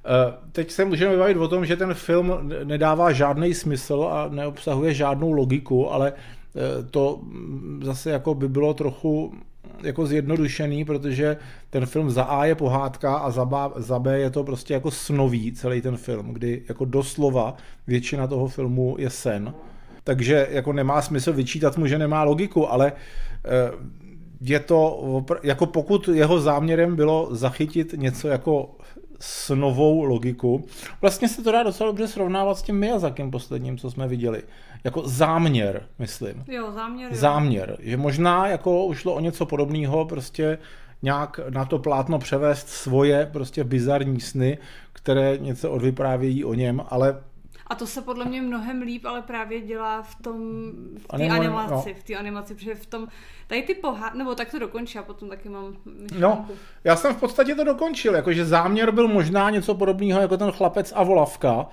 Eh, 0.07 0.35
teď 0.53 0.71
se 0.71 0.85
můžeme 0.85 1.17
bavit 1.17 1.37
o 1.37 1.49
tom, 1.49 1.67
že 1.67 1.77
ten 1.77 1.95
film 1.95 2.53
nedává 2.65 3.13
žádný 3.13 3.55
smysl 3.55 4.09
a 4.13 4.29
neobsahuje 4.29 4.95
žádnou 4.95 5.33
logiku, 5.33 5.93
ale 5.93 6.13
eh, 6.13 6.83
to 6.91 7.21
mm, 7.23 7.81
zase 7.85 8.11
jako 8.11 8.35
by 8.35 8.49
bylo 8.49 8.75
trochu 8.75 9.35
jako 9.83 10.07
zjednodušený, 10.07 10.85
protože 10.85 11.37
ten 11.71 11.87
film 11.87 12.11
za 12.11 12.23
A 12.23 12.45
je 12.45 12.55
pohádka 12.55 13.17
a 13.17 13.31
za 13.31 13.45
B, 13.45 13.57
za 13.77 13.99
B 13.99 14.19
je 14.19 14.31
to 14.31 14.45
prostě 14.45 14.75
jako 14.75 14.91
snový 14.91 15.53
celý 15.53 15.81
ten 15.81 15.97
film, 15.97 16.33
kdy 16.33 16.63
jako 16.69 16.85
doslova 16.85 17.57
většina 17.87 18.27
toho 18.27 18.49
filmu 18.49 18.97
je 18.99 19.11
sen. 19.11 19.55
Takže 20.05 20.49
jako 20.51 20.73
nemá 20.73 21.03
smysl 21.03 21.33
vyčítat 21.33 21.79
mu, 21.79 21.87
že 21.87 21.99
nemá 21.99 22.23
logiku, 22.25 22.73
ale 22.73 22.93
eh, 23.45 23.51
je 24.41 24.61
to, 24.61 25.25
jako 25.43 25.67
pokud 25.67 26.09
jeho 26.09 26.41
záměrem 26.41 26.97
bylo 26.97 27.29
zachytit 27.31 27.95
něco 27.97 28.29
jako 28.29 28.77
s 29.21 29.55
novou 29.55 30.05
logiku. 30.05 30.65
Vlastně 31.01 31.29
se 31.29 31.43
to 31.43 31.53
dá 31.53 31.63
docela 31.63 31.91
dobře 31.91 32.09
srovnávat 32.09 32.59
s 32.59 32.63
tím 32.63 32.79
Miyazakem 32.79 33.31
posledním, 33.31 33.79
co 33.79 33.91
jsme 33.91 34.09
viděli. 34.09 34.43
Jako 34.85 35.03
záměr, 35.09 35.89
myslím. 35.99 36.45
Jo, 36.47 36.73
záměr. 36.73 37.11
Jo. 37.11 37.17
Záměr. 37.17 37.77
Že 37.81 37.97
možná 37.97 38.47
jako 38.47 38.85
ušlo 38.85 39.15
o 39.15 39.21
něco 39.21 39.47
podobného, 39.47 40.05
prostě 40.05 40.59
nějak 41.03 41.41
na 41.51 41.65
to 41.65 41.79
plátno 41.79 42.19
převést 42.19 42.69
svoje 42.69 43.31
prostě 43.33 43.65
bizarní 43.65 44.21
sny, 44.21 44.59
které 44.93 45.39
něco 45.39 45.71
odvyprávějí 45.71 46.45
o 46.45 46.55
něm, 46.55 46.83
ale 46.89 47.21
a 47.67 47.75
to 47.75 47.87
se 47.87 48.03
podle 48.03 48.25
mě 48.25 48.43
mnohem 48.43 48.83
líp, 48.83 49.05
ale 49.05 49.23
právě 49.23 49.61
dělá 49.61 50.03
v 50.03 50.15
tom, 50.23 50.37
v 50.99 51.07
té 51.17 51.29
animaci, 51.29 51.89
no. 51.89 51.95
v 52.01 52.03
té 52.03 52.15
animaci, 52.15 52.55
protože 52.55 52.75
v 52.75 52.87
tom, 52.87 53.09
tady 53.47 53.63
ty 53.63 53.75
pohá, 53.75 54.13
nebo 54.15 54.35
tak 54.35 54.51
to 54.51 54.59
dokončí, 54.59 54.99
a 54.99 55.03
potom 55.03 55.29
taky 55.29 55.49
mám 55.49 55.77
myšlenku. 55.85 56.21
No, 56.21 56.49
já 56.85 56.97
jsem 56.97 57.15
v 57.15 57.21
podstatě 57.21 57.55
to 57.55 57.65
dokončil, 57.65 58.15
jakože 58.15 58.45
záměr 58.45 58.91
byl 58.91 59.09
možná 59.09 59.51
něco 59.51 59.75
podobného 59.75 60.21
jako 60.21 60.37
ten 60.37 60.53
chlapec 60.53 60.93
a 60.97 61.03
volavka, 61.03 61.67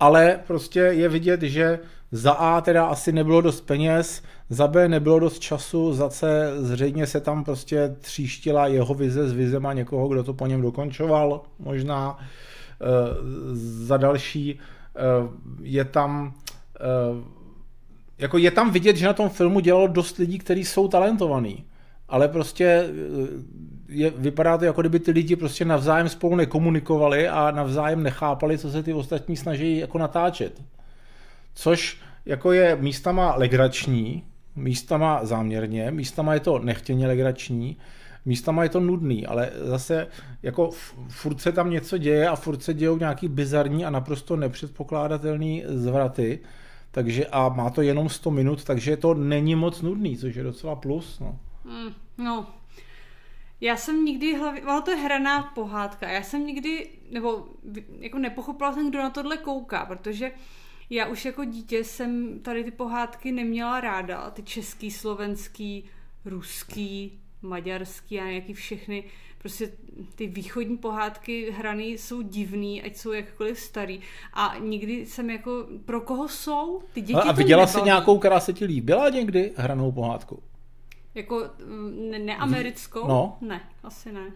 ale 0.00 0.40
prostě 0.46 0.80
je 0.80 1.08
vidět, 1.08 1.42
že 1.42 1.78
za 2.12 2.32
A 2.32 2.60
teda 2.60 2.86
asi 2.86 3.12
nebylo 3.12 3.40
dost 3.40 3.60
peněz, 3.60 4.22
za 4.50 4.68
B 4.68 4.88
nebylo 4.88 5.18
dost 5.18 5.38
času, 5.38 5.92
za 5.94 6.08
C 6.08 6.50
zřejmě 6.58 7.06
se 7.06 7.20
tam 7.20 7.44
prostě 7.44 7.96
tříštila 8.00 8.66
jeho 8.66 8.94
vize 8.94 9.28
s 9.28 9.32
vizema 9.32 9.72
někoho, 9.72 10.08
kdo 10.08 10.24
to 10.24 10.34
po 10.34 10.46
něm 10.46 10.62
dokončoval 10.62 11.42
možná. 11.58 12.18
E, 12.18 12.24
za 13.86 13.96
další 13.96 14.60
Eh, 14.98 15.28
je 15.62 15.84
tam 15.84 16.34
eh, 16.80 17.24
jako 18.18 18.38
je 18.38 18.50
tam 18.50 18.70
vidět, 18.70 18.96
že 18.96 19.06
na 19.06 19.12
tom 19.12 19.28
filmu 19.28 19.60
dělalo 19.60 19.86
dost 19.86 20.16
lidí, 20.16 20.38
kteří 20.38 20.64
jsou 20.64 20.88
talentovaní. 20.88 21.64
Ale 22.08 22.28
prostě 22.28 22.64
eh, 22.64 22.90
je, 23.88 24.10
vypadá 24.10 24.58
to, 24.58 24.64
jako 24.64 24.80
kdyby 24.80 25.00
ty 25.00 25.10
lidi 25.10 25.36
prostě 25.36 25.64
navzájem 25.64 26.08
spolu 26.08 26.36
nekomunikovali 26.36 27.28
a 27.28 27.50
navzájem 27.50 28.02
nechápali, 28.02 28.58
co 28.58 28.70
se 28.70 28.82
ty 28.82 28.92
ostatní 28.92 29.36
snaží 29.36 29.78
jako 29.78 29.98
natáčet. 29.98 30.62
Což 31.54 32.00
jako 32.26 32.52
je 32.52 32.76
místama 32.76 33.34
legrační, 33.36 34.24
místama 34.56 35.24
záměrně, 35.24 35.90
místama 35.90 36.34
je 36.34 36.40
to 36.40 36.58
nechtěně 36.58 37.06
legrační, 37.06 37.76
místama 38.24 38.62
je 38.62 38.68
to 38.68 38.80
nudný, 38.80 39.26
ale 39.26 39.50
zase 39.64 40.06
jako 40.42 40.70
furt 41.08 41.40
se 41.40 41.52
tam 41.52 41.70
něco 41.70 41.98
děje 41.98 42.28
a 42.28 42.36
furt 42.36 42.62
se 42.62 42.74
dějou 42.74 42.98
nějaký 42.98 43.28
bizarní 43.28 43.84
a 43.84 43.90
naprosto 43.90 44.36
nepředpokládatelný 44.36 45.64
zvraty, 45.66 46.38
takže 46.90 47.26
a 47.26 47.48
má 47.48 47.70
to 47.70 47.82
jenom 47.82 48.08
100 48.08 48.30
minut, 48.30 48.64
takže 48.64 48.96
to 48.96 49.14
není 49.14 49.54
moc 49.54 49.82
nudný, 49.82 50.16
což 50.16 50.34
je 50.34 50.42
docela 50.42 50.76
plus. 50.76 51.20
No. 51.20 51.38
Mm, 51.64 52.24
no. 52.24 52.46
Já 53.60 53.76
jsem 53.76 54.04
nikdy, 54.04 54.34
hlavě, 54.34 54.62
to 54.84 54.90
je 54.90 54.96
hraná 54.96 55.42
pohádka, 55.42 56.08
já 56.08 56.22
jsem 56.22 56.46
nikdy, 56.46 56.90
nebo 57.10 57.46
jako 57.98 58.18
nepochopila 58.18 58.72
jsem, 58.72 58.90
kdo 58.90 58.98
na 58.98 59.10
tohle 59.10 59.36
kouká, 59.36 59.86
protože 59.86 60.32
já 60.90 61.06
už 61.06 61.24
jako 61.24 61.44
dítě 61.44 61.84
jsem 61.84 62.40
tady 62.40 62.64
ty 62.64 62.70
pohádky 62.70 63.32
neměla 63.32 63.80
ráda, 63.80 64.30
ty 64.30 64.42
český, 64.42 64.90
slovenský, 64.90 65.84
ruský, 66.24 67.20
maďarský 67.42 68.20
a 68.20 68.24
nějaký 68.24 68.54
všechny, 68.54 69.04
prostě 69.38 69.72
ty 70.14 70.26
východní 70.26 70.76
pohádky 70.76 71.50
hraný 71.50 71.98
jsou 71.98 72.22
divný, 72.22 72.82
ať 72.82 72.96
jsou 72.96 73.12
jakkoliv 73.12 73.58
starý. 73.58 74.00
A 74.32 74.54
nikdy 74.58 75.06
jsem 75.06 75.30
jako, 75.30 75.66
pro 75.84 76.00
koho 76.00 76.28
jsou? 76.28 76.82
Ty 76.92 77.00
děti 77.00 77.20
A 77.20 77.32
viděla 77.32 77.66
jsi 77.66 77.82
nějakou, 77.82 78.18
která 78.18 78.40
se 78.40 78.52
ti 78.52 78.64
líbila 78.64 79.08
někdy 79.08 79.52
hranou 79.56 79.92
pohádku? 79.92 80.42
Jako 81.18 81.50
mm, 81.64 82.10
ne, 82.10 82.18
neamerickou? 82.18 83.08
No. 83.08 83.38
Ne, 83.40 83.60
asi 83.82 84.12
ne. 84.12 84.32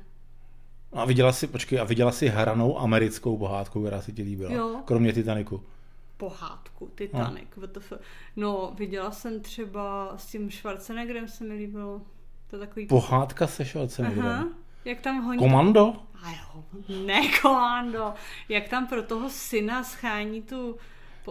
A 0.93 1.05
viděla 1.05 1.33
si, 1.33 1.47
počkej, 1.47 1.81
a 1.81 1.85
viděla 1.85 2.13
si 2.13 2.29
hranou 2.29 2.81
americkou 2.81 3.39
pohádku, 3.39 3.81
která 3.81 4.03
se 4.03 4.13
ti 4.13 4.23
líbila? 4.23 4.53
Jo. 4.53 4.83
Kromě 4.85 5.13
Titaniku. 5.13 5.63
Pohádku, 6.17 6.91
Titanic, 6.95 7.49
no. 7.57 7.63
WTF. 7.67 7.93
No, 8.37 8.73
viděla 8.79 9.11
jsem 9.11 9.41
třeba 9.41 10.15
s 10.17 10.27
tím 10.27 10.51
Schwarzeneggerem 10.51 11.29
se 11.29 11.45
mi 11.45 11.55
líbilo. 11.55 12.03
To 12.51 12.59
takový... 12.59 12.87
Pohádka 12.87 13.47
se 13.47 13.65
Schwarzeneggerem. 13.65 14.31
Aha. 14.31 14.49
Jak 14.85 15.01
tam 15.01 15.25
honí... 15.25 15.39
Komando? 15.39 15.95
Ajo, 16.23 16.65
ne 17.07 17.21
komando. 17.43 18.15
Jak 18.49 18.69
tam 18.69 18.87
pro 18.87 19.03
toho 19.03 19.31
syna 19.31 19.85
schání 19.85 20.43
tu 20.43 20.77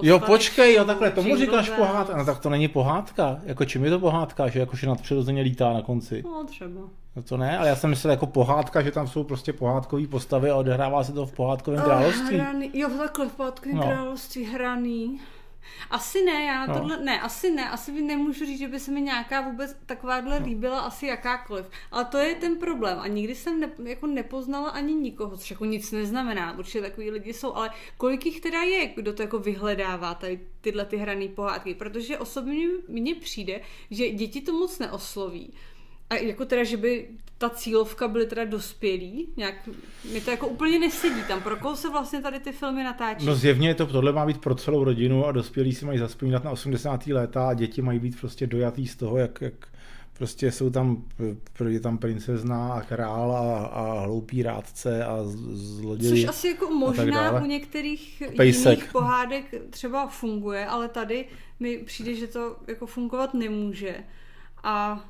Jo, 0.02 0.20
počkej, 0.20 0.76
jo, 0.76 0.86
takhle, 0.86 1.12
tomu 1.12 1.38
říkáš 1.38 1.70
pohádka. 1.70 2.18
No 2.18 2.26
tak 2.26 2.40
to 2.40 2.50
není 2.50 2.68
pohádka. 2.68 3.40
Jako 3.44 3.66
čím 3.66 3.84
je 3.86 3.90
to 3.90 4.00
pohádka, 4.00 4.48
že 4.48 4.60
jakože 4.60 4.88
nadpřirozeně 4.88 5.42
lítá 5.42 5.74
na 5.74 5.82
konci? 5.82 6.24
No 6.26 6.44
třeba. 6.44 6.82
No 7.16 7.24
to 7.24 7.38
ne, 7.38 7.58
ale 7.58 7.68
já 7.68 7.76
jsem 7.76 7.90
myslel 7.90 8.12
jako 8.12 8.28
pohádka, 8.28 8.82
že 8.82 8.92
tam 8.92 9.08
jsou 9.08 9.24
prostě 9.24 9.54
pohádkové 9.54 10.08
postavy 10.08 10.50
a 10.50 10.56
odehrává 10.56 11.04
se 11.04 11.12
to 11.12 11.26
v 11.26 11.32
pohádkovém 11.32 11.80
oh, 11.80 11.86
království. 11.86 12.38
Hraný, 12.38 12.72
jo, 12.74 12.90
takhle 12.98 13.30
v 13.30 13.32
pohádkovém 13.32 13.78
no. 13.78 13.84
království 13.84 14.44
hraný. 14.44 15.20
Asi 15.90 16.26
ne, 16.26 16.44
já 16.46 16.66
na 16.68 16.74
no. 16.74 16.80
tohle, 16.80 16.98
ne, 16.98 17.22
asi 17.22 17.52
ne, 17.52 17.70
asi 17.70 17.92
by 17.92 18.02
nemůžu 18.02 18.46
říct, 18.46 18.60
že 18.60 18.68
by 18.68 18.80
se 18.80 18.92
mi 18.92 19.02
nějaká 19.02 19.42
vůbec 19.42 19.78
takováhle 19.86 20.40
no. 20.40 20.46
líbila, 20.46 20.80
asi 20.80 21.06
jakákoliv. 21.06 21.70
Ale 21.92 22.06
to 22.06 22.18
je 22.18 22.36
ten 22.36 22.56
problém 22.56 23.00
a 23.00 23.08
nikdy 23.08 23.36
jsem 23.36 23.60
ne, 23.60 23.72
jako 23.84 24.08
nepoznala 24.08 24.70
ani 24.70 24.94
nikoho, 24.94 25.38
což 25.38 25.52
jako 25.52 25.66
nic 25.66 25.92
neznamená, 25.92 26.58
určitě 26.58 26.82
takový 26.82 27.12
lidi 27.12 27.34
jsou, 27.34 27.54
ale 27.54 27.70
kolik 27.98 28.26
jich 28.26 28.42
teda 28.42 28.62
je, 28.62 28.88
kdo 28.88 29.14
to 29.14 29.22
jako 29.22 29.40
vyhledává, 29.40 30.14
tady 30.14 30.40
tyhle 30.62 30.86
ty 30.86 30.98
hrané 30.98 31.28
pohádky, 31.28 31.76
protože 31.76 32.18
osobně 32.18 32.68
mně 32.88 33.16
přijde, 33.16 33.62
že 33.92 34.10
děti 34.10 34.42
to 34.42 34.54
moc 34.54 34.80
neosloví 34.80 35.54
a 36.12 36.16
jako 36.16 36.46
teda, 36.46 36.64
že 36.64 36.78
by 36.78 37.08
ta 37.38 37.50
cílovka 37.50 38.08
byly 38.08 38.26
teda 38.26 38.46
dospělí, 38.46 39.34
nějak, 39.38 39.70
mi 40.14 40.22
to 40.22 40.32
jako 40.32 40.48
úplně 40.48 40.80
nesedí 40.80 41.24
tam. 41.28 41.42
Pro 41.42 41.56
koho 41.56 41.76
se 41.76 41.90
vlastně 41.90 42.22
tady 42.22 42.40
ty 42.40 42.52
filmy 42.52 42.84
natáčí? 42.84 43.26
No 43.26 43.36
zjevně 43.36 43.76
to, 43.76 43.86
tohle 43.86 44.12
má 44.12 44.26
být 44.26 44.42
pro 44.42 44.56
celou 44.56 44.84
rodinu 44.84 45.26
a 45.26 45.32
dospělí 45.32 45.74
si 45.74 45.86
mají 45.86 46.00
zaspomínat 46.00 46.44
na 46.44 46.52
80. 46.52 47.08
léta 47.08 47.48
a 47.50 47.54
děti 47.54 47.82
mají 47.82 48.00
být 48.00 48.20
prostě 48.20 48.48
dojatý 48.48 48.88
z 48.88 48.96
toho, 48.96 49.18
jak, 49.18 49.42
jak 49.42 49.54
prostě 50.14 50.52
jsou 50.52 50.70
tam, 50.70 51.04
je 51.68 51.80
tam 51.80 51.98
princezna 51.98 52.74
a 52.74 52.82
král 52.82 53.32
a, 53.32 53.66
a 53.66 54.00
hloupý 54.00 54.44
rádce 54.44 55.06
a 55.06 55.18
zloději. 55.54 56.12
Což 56.12 56.30
asi 56.30 56.48
jako 56.48 56.70
možná 56.70 57.42
u 57.42 57.46
některých 57.46 58.24
Pejsek. 58.38 58.78
jiných 58.78 58.92
pohádek 58.92 59.46
třeba 59.70 60.08
funguje, 60.08 60.66
ale 60.66 60.88
tady 60.88 61.26
mi 61.60 61.78
přijde, 61.78 62.16
že 62.16 62.28
to 62.28 62.56
jako 62.68 62.88
fungovat 62.88 63.34
nemůže. 63.34 63.96
A 64.64 65.06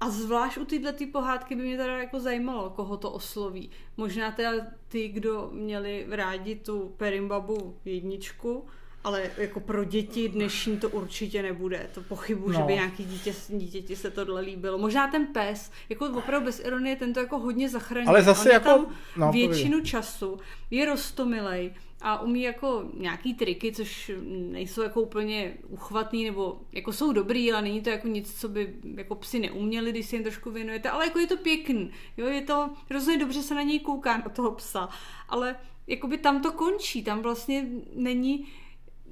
a 0.00 0.10
zvlášť 0.10 0.58
u 0.58 0.64
tyhle 0.64 0.92
ty 0.92 1.06
pohádky 1.06 1.56
by 1.56 1.62
mě 1.62 1.76
teda 1.76 1.98
jako 1.98 2.20
zajímalo, 2.20 2.70
koho 2.70 2.96
to 2.96 3.10
osloví. 3.10 3.70
Možná 3.96 4.30
teda 4.30 4.52
ty, 4.88 5.08
kdo 5.08 5.50
měli 5.52 6.06
rádi 6.10 6.54
tu 6.56 6.94
Perimbabu 6.96 7.76
jedničku, 7.84 8.66
ale 9.04 9.30
jako 9.36 9.60
pro 9.60 9.84
děti 9.84 10.28
dnešní 10.28 10.76
to 10.76 10.88
určitě 10.88 11.42
nebude. 11.42 11.90
To 11.94 12.00
pochybu, 12.00 12.48
no. 12.48 12.54
že 12.54 12.62
by 12.62 12.72
nějaký 12.72 13.04
dítě, 13.04 13.34
dítěti 13.48 13.96
se 13.96 14.10
tohle 14.10 14.40
líbilo. 14.40 14.78
Možná 14.78 15.08
ten 15.08 15.26
pes, 15.26 15.70
jako 15.88 16.06
opravdu 16.06 16.44
bez 16.44 16.60
ironie, 16.60 16.96
ten 16.96 17.12
to 17.12 17.20
jako 17.20 17.38
hodně 17.38 17.68
zachraňuje. 17.68 18.08
Ale 18.08 18.22
zase 18.22 18.48
On 18.48 18.54
jako... 18.54 18.68
Tam 18.68 18.96
no, 19.16 19.32
většinu 19.32 19.70
povědě. 19.70 19.90
času 19.90 20.38
je 20.70 20.86
rostomilej 20.86 21.72
a 22.02 22.22
umí 22.22 22.42
jako 22.42 22.84
nějaký 22.94 23.34
triky, 23.34 23.72
což 23.72 24.10
nejsou 24.50 24.82
jako 24.82 25.00
úplně 25.00 25.54
uchvatný, 25.68 26.24
nebo 26.24 26.60
jako 26.72 26.92
jsou 26.92 27.12
dobrý, 27.12 27.52
ale 27.52 27.62
není 27.62 27.80
to 27.80 27.90
jako 27.90 28.08
nic, 28.08 28.40
co 28.40 28.48
by 28.48 28.74
jako 28.96 29.14
psi 29.14 29.38
neuměli, 29.38 29.92
když 29.92 30.06
si 30.06 30.16
jen 30.16 30.22
trošku 30.22 30.50
věnujete, 30.50 30.90
ale 30.90 31.04
jako 31.04 31.18
je 31.18 31.26
to 31.26 31.36
pěkný, 31.36 31.90
jo, 32.16 32.26
je 32.26 32.42
to 32.42 32.70
hrozně 32.90 33.18
dobře 33.18 33.42
se 33.42 33.54
na 33.54 33.62
něj 33.62 33.80
kouká, 33.80 34.16
na 34.16 34.28
toho 34.28 34.50
psa, 34.50 34.88
ale 35.28 35.56
jakoby 35.86 36.18
tam 36.18 36.42
to 36.42 36.52
končí, 36.52 37.02
tam 37.04 37.22
vlastně 37.22 37.66
není 37.94 38.46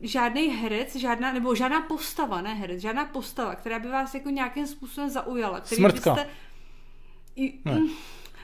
žádný 0.03 0.49
herec, 0.49 0.97
žádná, 0.97 1.33
nebo 1.33 1.55
žádná 1.55 1.81
postava, 1.81 2.41
ne 2.41 2.55
herec, 2.55 2.81
žádná 2.81 3.05
postava, 3.05 3.55
která 3.55 3.79
by 3.79 3.89
vás 3.89 4.15
jako 4.15 4.31
nějakým 4.31 4.67
způsobem 4.67 5.11
zaujala. 5.11 5.61
Který 5.61 5.77
Smrtka. 5.77 6.15
Byste... 6.15 6.31
I, 7.37 7.59
ne. 7.65 7.81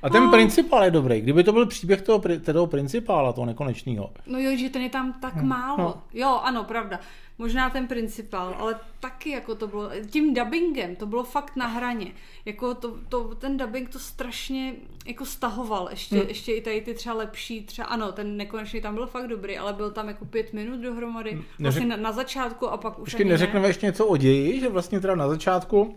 A 0.05 0.11
ten 0.11 0.25
no. 0.25 0.31
principál 0.31 0.85
je 0.85 0.91
dobrý. 0.91 1.21
Kdyby 1.21 1.45
to 1.45 1.53
byl 1.53 1.67
příběh 1.67 2.03
toho, 2.03 2.23
toho 2.53 2.67
principála, 2.67 3.33
toho 3.33 3.47
nekonečného. 3.47 4.11
No 4.27 4.39
jo, 4.39 4.57
že 4.57 4.71
ten 4.71 4.83
je 4.83 4.89
tam 4.89 5.13
tak 5.13 5.35
hmm. 5.35 5.49
málo. 5.49 5.79
No. 5.79 6.03
Jo, 6.13 6.41
ano, 6.43 6.65
pravda. 6.65 7.01
Možná 7.39 7.71
ten 7.71 7.87
principál, 7.87 8.57
ale 8.59 8.81
taky 9.01 9.31
jako 9.31 9.55
to 9.55 9.69
bylo, 9.69 9.91
tím 10.11 10.35
dubbingem, 10.35 10.97
to 10.97 11.07
bylo 11.07 11.25
fakt 11.25 11.57
na 11.57 11.67
hraně. 11.67 12.13
Jako 12.45 12.75
to, 12.75 12.95
to, 13.09 13.35
ten 13.35 13.57
dubbing 13.57 13.89
to 13.89 13.99
strašně 13.99 14.75
jako 15.07 15.27
stahoval, 15.27 15.89
ještě, 15.91 16.17
hmm. 16.17 16.29
ještě 16.29 16.53
i 16.53 16.61
tady 16.61 16.81
ty 16.81 16.95
třeba 16.95 17.15
lepší, 17.15 17.65
třeba 17.65 17.89
ano, 17.89 18.13
ten 18.13 18.37
nekonečný 18.37 18.81
tam 18.81 18.95
byl 18.95 19.07
fakt 19.07 19.27
dobrý, 19.27 19.59
ale 19.59 19.73
byl 19.73 19.91
tam 19.91 20.09
jako 20.09 20.25
pět 20.25 20.53
minut 20.53 20.81
dohromady, 20.81 21.43
vlastně 21.61 21.87
Neřek... 21.87 21.89
na, 21.89 21.97
na 21.97 22.13
začátku 22.13 22.69
a 22.69 22.77
pak 22.77 22.99
už 22.99 23.13
Ještě 23.13 23.25
neřekneme 23.25 23.63
ne. 23.63 23.69
ještě 23.69 23.87
něco 23.87 24.07
o 24.07 24.17
ději, 24.17 24.61
že 24.61 24.69
vlastně 24.69 25.01
teda 25.01 25.15
na 25.15 25.29
začátku 25.29 25.97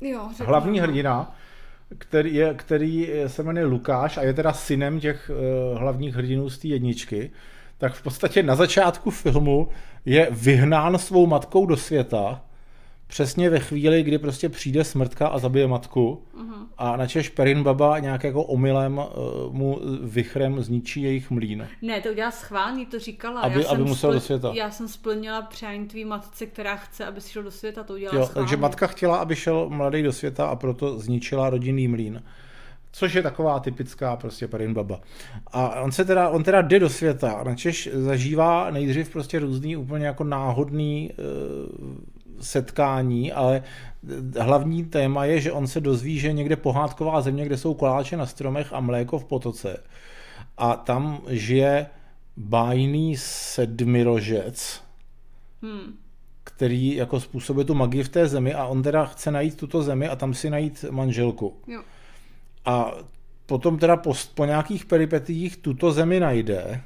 jo, 0.00 0.28
hlavní 0.44 0.80
hrdina, 0.80 1.34
který, 1.98 2.34
je, 2.34 2.54
který 2.54 3.10
se 3.26 3.42
jmenuje 3.42 3.66
Lukáš 3.66 4.16
a 4.16 4.22
je 4.22 4.32
teda 4.32 4.52
synem 4.52 5.00
těch 5.00 5.30
uh, 5.30 5.78
hlavních 5.78 6.14
hrdinů 6.14 6.50
z 6.50 6.58
té 6.58 6.68
jedničky, 6.68 7.30
tak 7.78 7.94
v 7.94 8.02
podstatě 8.02 8.42
na 8.42 8.54
začátku 8.54 9.10
filmu 9.10 9.68
je 10.04 10.28
vyhnán 10.30 10.98
svou 10.98 11.26
matkou 11.26 11.66
do 11.66 11.76
světa, 11.76 12.42
přesně 13.06 13.50
ve 13.50 13.58
chvíli, 13.58 14.02
kdy 14.02 14.18
prostě 14.18 14.48
přijde 14.48 14.84
smrtka 14.84 15.28
a 15.28 15.38
zabije 15.38 15.66
matku 15.66 16.22
uh-huh. 16.36 16.66
a 16.78 16.96
načež 16.96 17.28
Perin 17.28 17.62
Baba 17.62 17.98
nějak 17.98 18.24
jako 18.24 18.42
omylem 18.42 18.98
uh, 18.98 19.54
mu 19.54 19.80
vychrem 20.02 20.62
zničí 20.62 21.02
jejich 21.02 21.30
mlín. 21.30 21.68
Ne, 21.82 22.00
to 22.00 22.08
udělá 22.08 22.30
schválně, 22.30 22.86
to 22.86 22.98
říkala. 22.98 23.40
Aby, 23.40 23.62
já 23.62 23.68
aby 23.68 23.78
jsem 23.78 23.86
musel 23.86 24.10
spl- 24.10 24.14
do 24.14 24.20
světa. 24.20 24.52
Já 24.54 24.70
jsem 24.70 24.88
splnila 24.88 25.42
přání 25.42 25.86
tvý 25.86 26.04
matce, 26.04 26.46
která 26.46 26.76
chce, 26.76 27.06
aby 27.06 27.20
šel 27.20 27.42
do 27.42 27.50
světa, 27.50 27.82
to 27.84 27.94
udělala 27.94 28.20
jo, 28.20 28.30
Takže 28.34 28.56
matka 28.56 28.86
chtěla, 28.86 29.16
aby 29.16 29.36
šel 29.36 29.68
mladý 29.68 30.02
do 30.02 30.12
světa 30.12 30.46
a 30.46 30.56
proto 30.56 30.98
zničila 30.98 31.50
rodinný 31.50 31.88
mlín. 31.88 32.22
Což 32.92 33.14
je 33.14 33.22
taková 33.22 33.60
typická 33.60 34.16
prostě 34.16 34.48
Perin 34.48 34.74
Baba. 34.74 35.00
A 35.52 35.80
on 35.80 35.92
se 35.92 36.04
teda, 36.04 36.28
on 36.28 36.42
teda 36.42 36.62
jde 36.62 36.78
do 36.78 36.88
světa 36.88 37.32
a 37.32 37.44
načež 37.44 37.88
zažívá 37.92 38.70
nejdřív 38.70 39.10
prostě 39.10 39.38
různý 39.38 39.76
úplně 39.76 40.06
jako 40.06 40.24
náhodný 40.24 41.10
uh, 41.18 41.96
setkání, 42.40 43.32
ale 43.32 43.62
hlavní 44.38 44.84
téma 44.84 45.24
je, 45.24 45.40
že 45.40 45.52
on 45.52 45.66
se 45.66 45.80
dozví, 45.80 46.18
že 46.18 46.32
někde 46.32 46.56
pohádková 46.56 47.20
země, 47.20 47.46
kde 47.46 47.56
jsou 47.56 47.74
koláče 47.74 48.16
na 48.16 48.26
stromech 48.26 48.72
a 48.72 48.80
mléko 48.80 49.18
v 49.18 49.24
potoce. 49.24 49.82
A 50.58 50.76
tam 50.76 51.20
žije 51.28 51.86
bájný 52.36 53.16
sedmirožec, 53.16 54.82
hmm. 55.62 55.96
který 56.44 56.94
jako 56.94 57.20
způsobuje 57.20 57.64
tu 57.64 57.74
magii 57.74 58.02
v 58.02 58.08
té 58.08 58.28
zemi 58.28 58.54
a 58.54 58.64
on 58.64 58.82
teda 58.82 59.04
chce 59.04 59.30
najít 59.30 59.56
tuto 59.56 59.82
zemi 59.82 60.08
a 60.08 60.16
tam 60.16 60.34
si 60.34 60.50
najít 60.50 60.84
manželku. 60.90 61.56
Jo. 61.66 61.82
A 62.64 62.92
potom 63.46 63.78
teda 63.78 63.96
po, 63.96 64.14
po 64.34 64.44
nějakých 64.44 64.84
peripetích 64.84 65.56
tuto 65.56 65.92
zemi 65.92 66.20
najde 66.20 66.82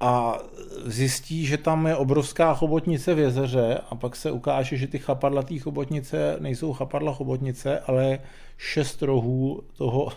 a 0.00 0.38
zjistí, 0.84 1.46
že 1.46 1.56
tam 1.56 1.86
je 1.86 1.96
obrovská 1.96 2.54
chobotnice 2.54 3.14
v 3.14 3.18
jezeře 3.18 3.80
a 3.90 3.94
pak 3.94 4.16
se 4.16 4.30
ukáže, 4.30 4.76
že 4.76 4.86
ty 4.86 4.98
chapadlatý 4.98 5.58
chobotnice 5.58 6.36
nejsou 6.40 6.72
chapadla 6.72 7.14
chobotnice, 7.14 7.80
ale 7.80 8.18
šest 8.56 9.02
rohů 9.02 9.62
toho 9.76 10.12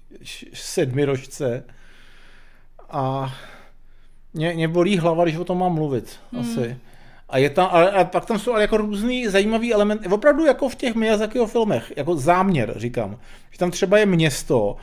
sedmirožce 0.52 1.64
a 2.90 3.34
mě, 4.34 4.52
mě 4.54 4.68
bolí 4.68 4.98
hlava, 4.98 5.24
když 5.24 5.36
o 5.36 5.44
tom 5.44 5.58
mám 5.58 5.72
mluvit, 5.72 6.20
hmm. 6.32 6.40
asi. 6.40 6.76
A, 7.28 7.38
je 7.38 7.50
tam, 7.50 7.68
ale, 7.72 7.90
a 7.90 8.04
pak 8.04 8.24
tam 8.24 8.38
jsou 8.38 8.52
ale 8.52 8.60
jako 8.60 8.76
různý 8.76 9.28
zajímavý 9.28 9.74
elementy, 9.74 10.08
opravdu 10.08 10.44
jako 10.44 10.68
v 10.68 10.74
těch 10.74 10.94
Miyazakiho 10.94 11.46
filmech, 11.46 11.92
jako 11.96 12.16
záměr, 12.16 12.74
říkám. 12.76 13.18
Že 13.50 13.58
tam 13.58 13.70
třeba 13.70 13.98
je 13.98 14.06
město, 14.06 14.76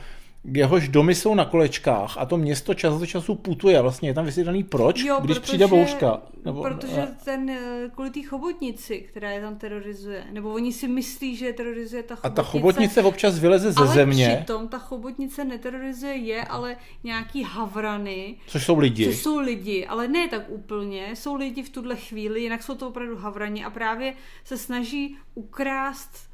jehož 0.44 0.88
domy 0.88 1.14
jsou 1.14 1.34
na 1.34 1.44
kolečkách 1.44 2.18
a 2.18 2.26
to 2.26 2.36
město 2.36 2.74
čas 2.74 3.02
od 3.02 3.06
času 3.06 3.34
putuje. 3.34 3.82
Vlastně 3.82 4.08
je 4.08 4.14
tam 4.14 4.24
vysvětlený 4.24 4.64
proč, 4.64 5.00
jo, 5.00 5.18
když 5.20 5.38
protože, 5.38 5.46
přijde 5.46 5.66
bouřka. 5.66 6.22
Nebo, 6.44 6.62
protože 6.62 7.08
ten, 7.24 7.50
eh, 7.50 7.90
kvůli 7.94 8.10
té 8.10 8.22
chobotnici, 8.22 8.98
která 8.98 9.30
je 9.30 9.40
tam 9.40 9.56
terorizuje, 9.56 10.24
nebo 10.32 10.52
oni 10.52 10.72
si 10.72 10.88
myslí, 10.88 11.36
že 11.36 11.52
terorizuje 11.52 12.02
ta 12.02 12.14
chobotnice. 12.14 12.40
A 12.40 12.42
ta 12.44 12.50
chobotnice 12.50 13.02
občas 13.02 13.38
vyleze 13.38 13.72
ze 13.72 13.80
ale 13.80 13.94
země. 13.94 14.26
Ale 14.26 14.36
přitom 14.36 14.68
ta 14.68 14.78
chobotnice 14.78 15.44
neterorizuje 15.44 16.14
je, 16.14 16.44
ale 16.44 16.76
nějaký 17.04 17.42
havrany. 17.42 18.36
Což 18.46 18.64
jsou 18.64 18.78
lidi. 18.78 19.04
Což 19.04 19.16
jsou 19.16 19.38
lidi, 19.38 19.86
ale 19.86 20.08
ne 20.08 20.28
tak 20.28 20.50
úplně. 20.50 21.16
Jsou 21.16 21.34
lidi 21.34 21.62
v 21.62 21.70
tuhle 21.70 21.96
chvíli, 21.96 22.40
jinak 22.40 22.62
jsou 22.62 22.74
to 22.74 22.88
opravdu 22.88 23.16
havrani 23.16 23.64
a 23.64 23.70
právě 23.70 24.14
se 24.44 24.58
snaží 24.58 25.16
ukrást 25.34 26.30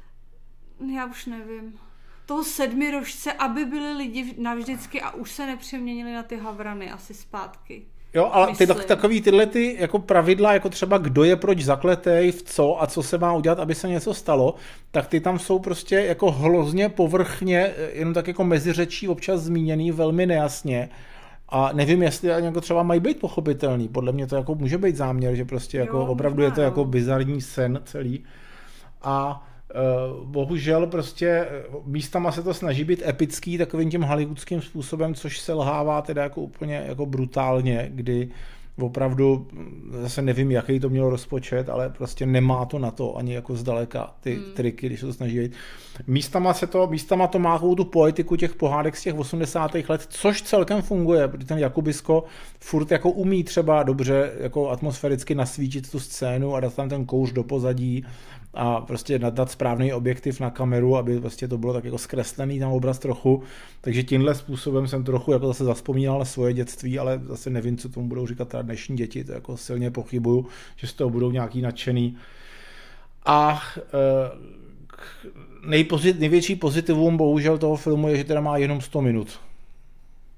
já 0.95 1.05
už 1.05 1.25
nevím 1.25 1.79
toho 2.27 2.43
sedmirožce, 2.43 3.33
aby 3.33 3.65
byli 3.65 3.93
lidi 3.93 4.35
navždycky 4.37 5.01
a 5.01 5.11
už 5.11 5.31
se 5.31 5.45
nepřeměnili 5.45 6.13
na 6.13 6.23
ty 6.23 6.37
havrany 6.37 6.91
asi 6.91 7.13
zpátky. 7.13 7.85
Jo, 8.13 8.29
ale 8.31 8.55
ty, 8.55 8.67
tak, 8.67 8.85
takový 8.85 9.21
tyhle 9.21 9.45
ty 9.45 9.75
jako 9.79 9.99
pravidla, 9.99 10.53
jako 10.53 10.69
třeba 10.69 10.97
kdo 10.97 11.23
je 11.23 11.35
proč 11.35 11.63
zakletej, 11.63 12.31
v 12.31 12.43
co 12.43 12.81
a 12.81 12.87
co 12.87 13.03
se 13.03 13.17
má 13.17 13.33
udělat, 13.33 13.59
aby 13.59 13.75
se 13.75 13.89
něco 13.89 14.13
stalo, 14.13 14.55
tak 14.91 15.07
ty 15.07 15.19
tam 15.19 15.39
jsou 15.39 15.59
prostě 15.59 15.95
jako 15.95 16.31
hrozně 16.31 16.89
povrchně, 16.89 17.73
jenom 17.93 18.13
tak 18.13 18.27
jako 18.27 18.43
meziřečí 18.43 19.07
občas 19.07 19.41
zmíněný 19.41 19.91
velmi 19.91 20.25
nejasně. 20.25 20.89
A 21.49 21.69
nevím, 21.73 22.03
jestli 22.03 22.29
jako 22.29 22.61
třeba 22.61 22.83
mají 22.83 22.99
být 22.99 23.19
pochopitelný. 23.19 23.87
Podle 23.87 24.11
mě 24.11 24.27
to 24.27 24.35
jako 24.35 24.55
může 24.55 24.77
být 24.77 24.95
záměr, 24.95 25.35
že 25.35 25.45
prostě 25.45 25.77
jako 25.77 25.97
jo, 25.97 26.05
opravdu 26.05 26.43
je 26.43 26.51
to 26.51 26.61
jako 26.61 26.85
bizarní 26.85 27.41
sen 27.41 27.79
celý. 27.85 28.23
A 29.01 29.43
Eh, 29.43 29.46
bohužel 30.23 30.87
prostě 30.87 31.27
eh, 31.27 31.63
místama 31.85 32.31
se 32.31 32.43
to 32.43 32.53
snaží 32.53 32.83
být 32.83 33.03
epický 33.07 33.57
takovým 33.57 33.89
tím 33.89 34.01
hollywoodským 34.01 34.61
způsobem, 34.61 35.13
což 35.13 35.39
se 35.39 35.53
lhává 35.53 36.01
teda 36.01 36.23
jako 36.23 36.41
úplně 36.41 36.83
jako 36.87 37.05
brutálně, 37.05 37.89
kdy 37.93 38.29
opravdu 38.81 39.47
hm, 39.53 39.91
zase 40.01 40.21
nevím, 40.21 40.51
jaký 40.51 40.79
to 40.79 40.89
mělo 40.89 41.09
rozpočet, 41.09 41.69
ale 41.69 41.89
prostě 41.89 42.25
nemá 42.25 42.65
to 42.65 42.79
na 42.79 42.91
to 42.91 43.17
ani 43.17 43.33
jako 43.33 43.55
zdaleka 43.55 44.13
ty 44.19 44.35
hmm. 44.35 44.43
triky, 44.53 44.87
když 44.87 44.99
se 44.99 45.05
to 45.05 45.13
snaží 45.13 45.39
být. 45.39 45.51
Místama, 46.07 46.53
se 46.53 46.67
to, 46.67 46.87
místama 46.87 47.27
to 47.27 47.39
má 47.39 47.59
tu 47.59 47.85
poetiku 47.85 48.35
těch 48.35 48.55
pohádek 48.55 48.97
z 48.97 49.03
těch 49.03 49.15
80. 49.15 49.75
let, 49.89 50.05
což 50.09 50.41
celkem 50.41 50.81
funguje, 50.81 51.27
protože 51.27 51.47
ten 51.47 51.57
Jakubisko 51.57 52.23
furt 52.59 52.91
jako 52.91 53.11
umí 53.11 53.43
třeba 53.43 53.83
dobře 53.83 54.31
jako 54.39 54.69
atmosféricky 54.69 55.35
nasvítit 55.35 55.91
tu 55.91 55.99
scénu 55.99 56.55
a 56.55 56.59
dát 56.59 56.75
tam 56.75 56.89
ten 56.89 57.05
kouř 57.05 57.31
do 57.31 57.43
pozadí 57.43 58.05
a 58.53 58.81
prostě 58.81 59.19
nadat 59.19 59.51
správný 59.51 59.93
objektiv 59.93 60.39
na 60.39 60.49
kameru, 60.49 60.97
aby 60.97 61.19
prostě 61.19 61.47
to 61.47 61.57
bylo 61.57 61.73
tak 61.73 61.83
jako 61.85 61.97
zkreslený 61.97 62.59
tam 62.59 62.71
obraz 62.71 62.99
trochu. 62.99 63.43
Takže 63.81 64.03
tímhle 64.03 64.35
způsobem 64.35 64.87
jsem 64.87 65.03
trochu 65.03 65.31
jako 65.31 65.47
zase 65.47 65.63
zaspomínal 65.63 66.19
na 66.19 66.25
svoje 66.25 66.53
dětství, 66.53 66.99
ale 66.99 67.21
zase 67.23 67.49
nevím, 67.49 67.77
co 67.77 67.89
tomu 67.89 68.07
budou 68.07 68.27
říkat 68.27 68.47
teda 68.47 68.63
dnešní 68.63 68.97
děti, 68.97 69.23
to 69.23 69.31
jako 69.31 69.57
silně 69.57 69.91
pochybuju, 69.91 70.47
že 70.75 70.87
z 70.87 70.93
toho 70.93 71.09
budou 71.09 71.31
nějaký 71.31 71.61
nadšený. 71.61 72.17
A 73.25 73.61
e, 73.77 73.87
nejpozit, 75.69 76.19
největší 76.19 76.55
pozitivum 76.55 77.17
bohužel 77.17 77.57
toho 77.57 77.75
filmu 77.75 78.07
je, 78.07 78.17
že 78.17 78.23
teda 78.23 78.41
má 78.41 78.57
jenom 78.57 78.81
100 78.81 79.01
minut. 79.01 79.39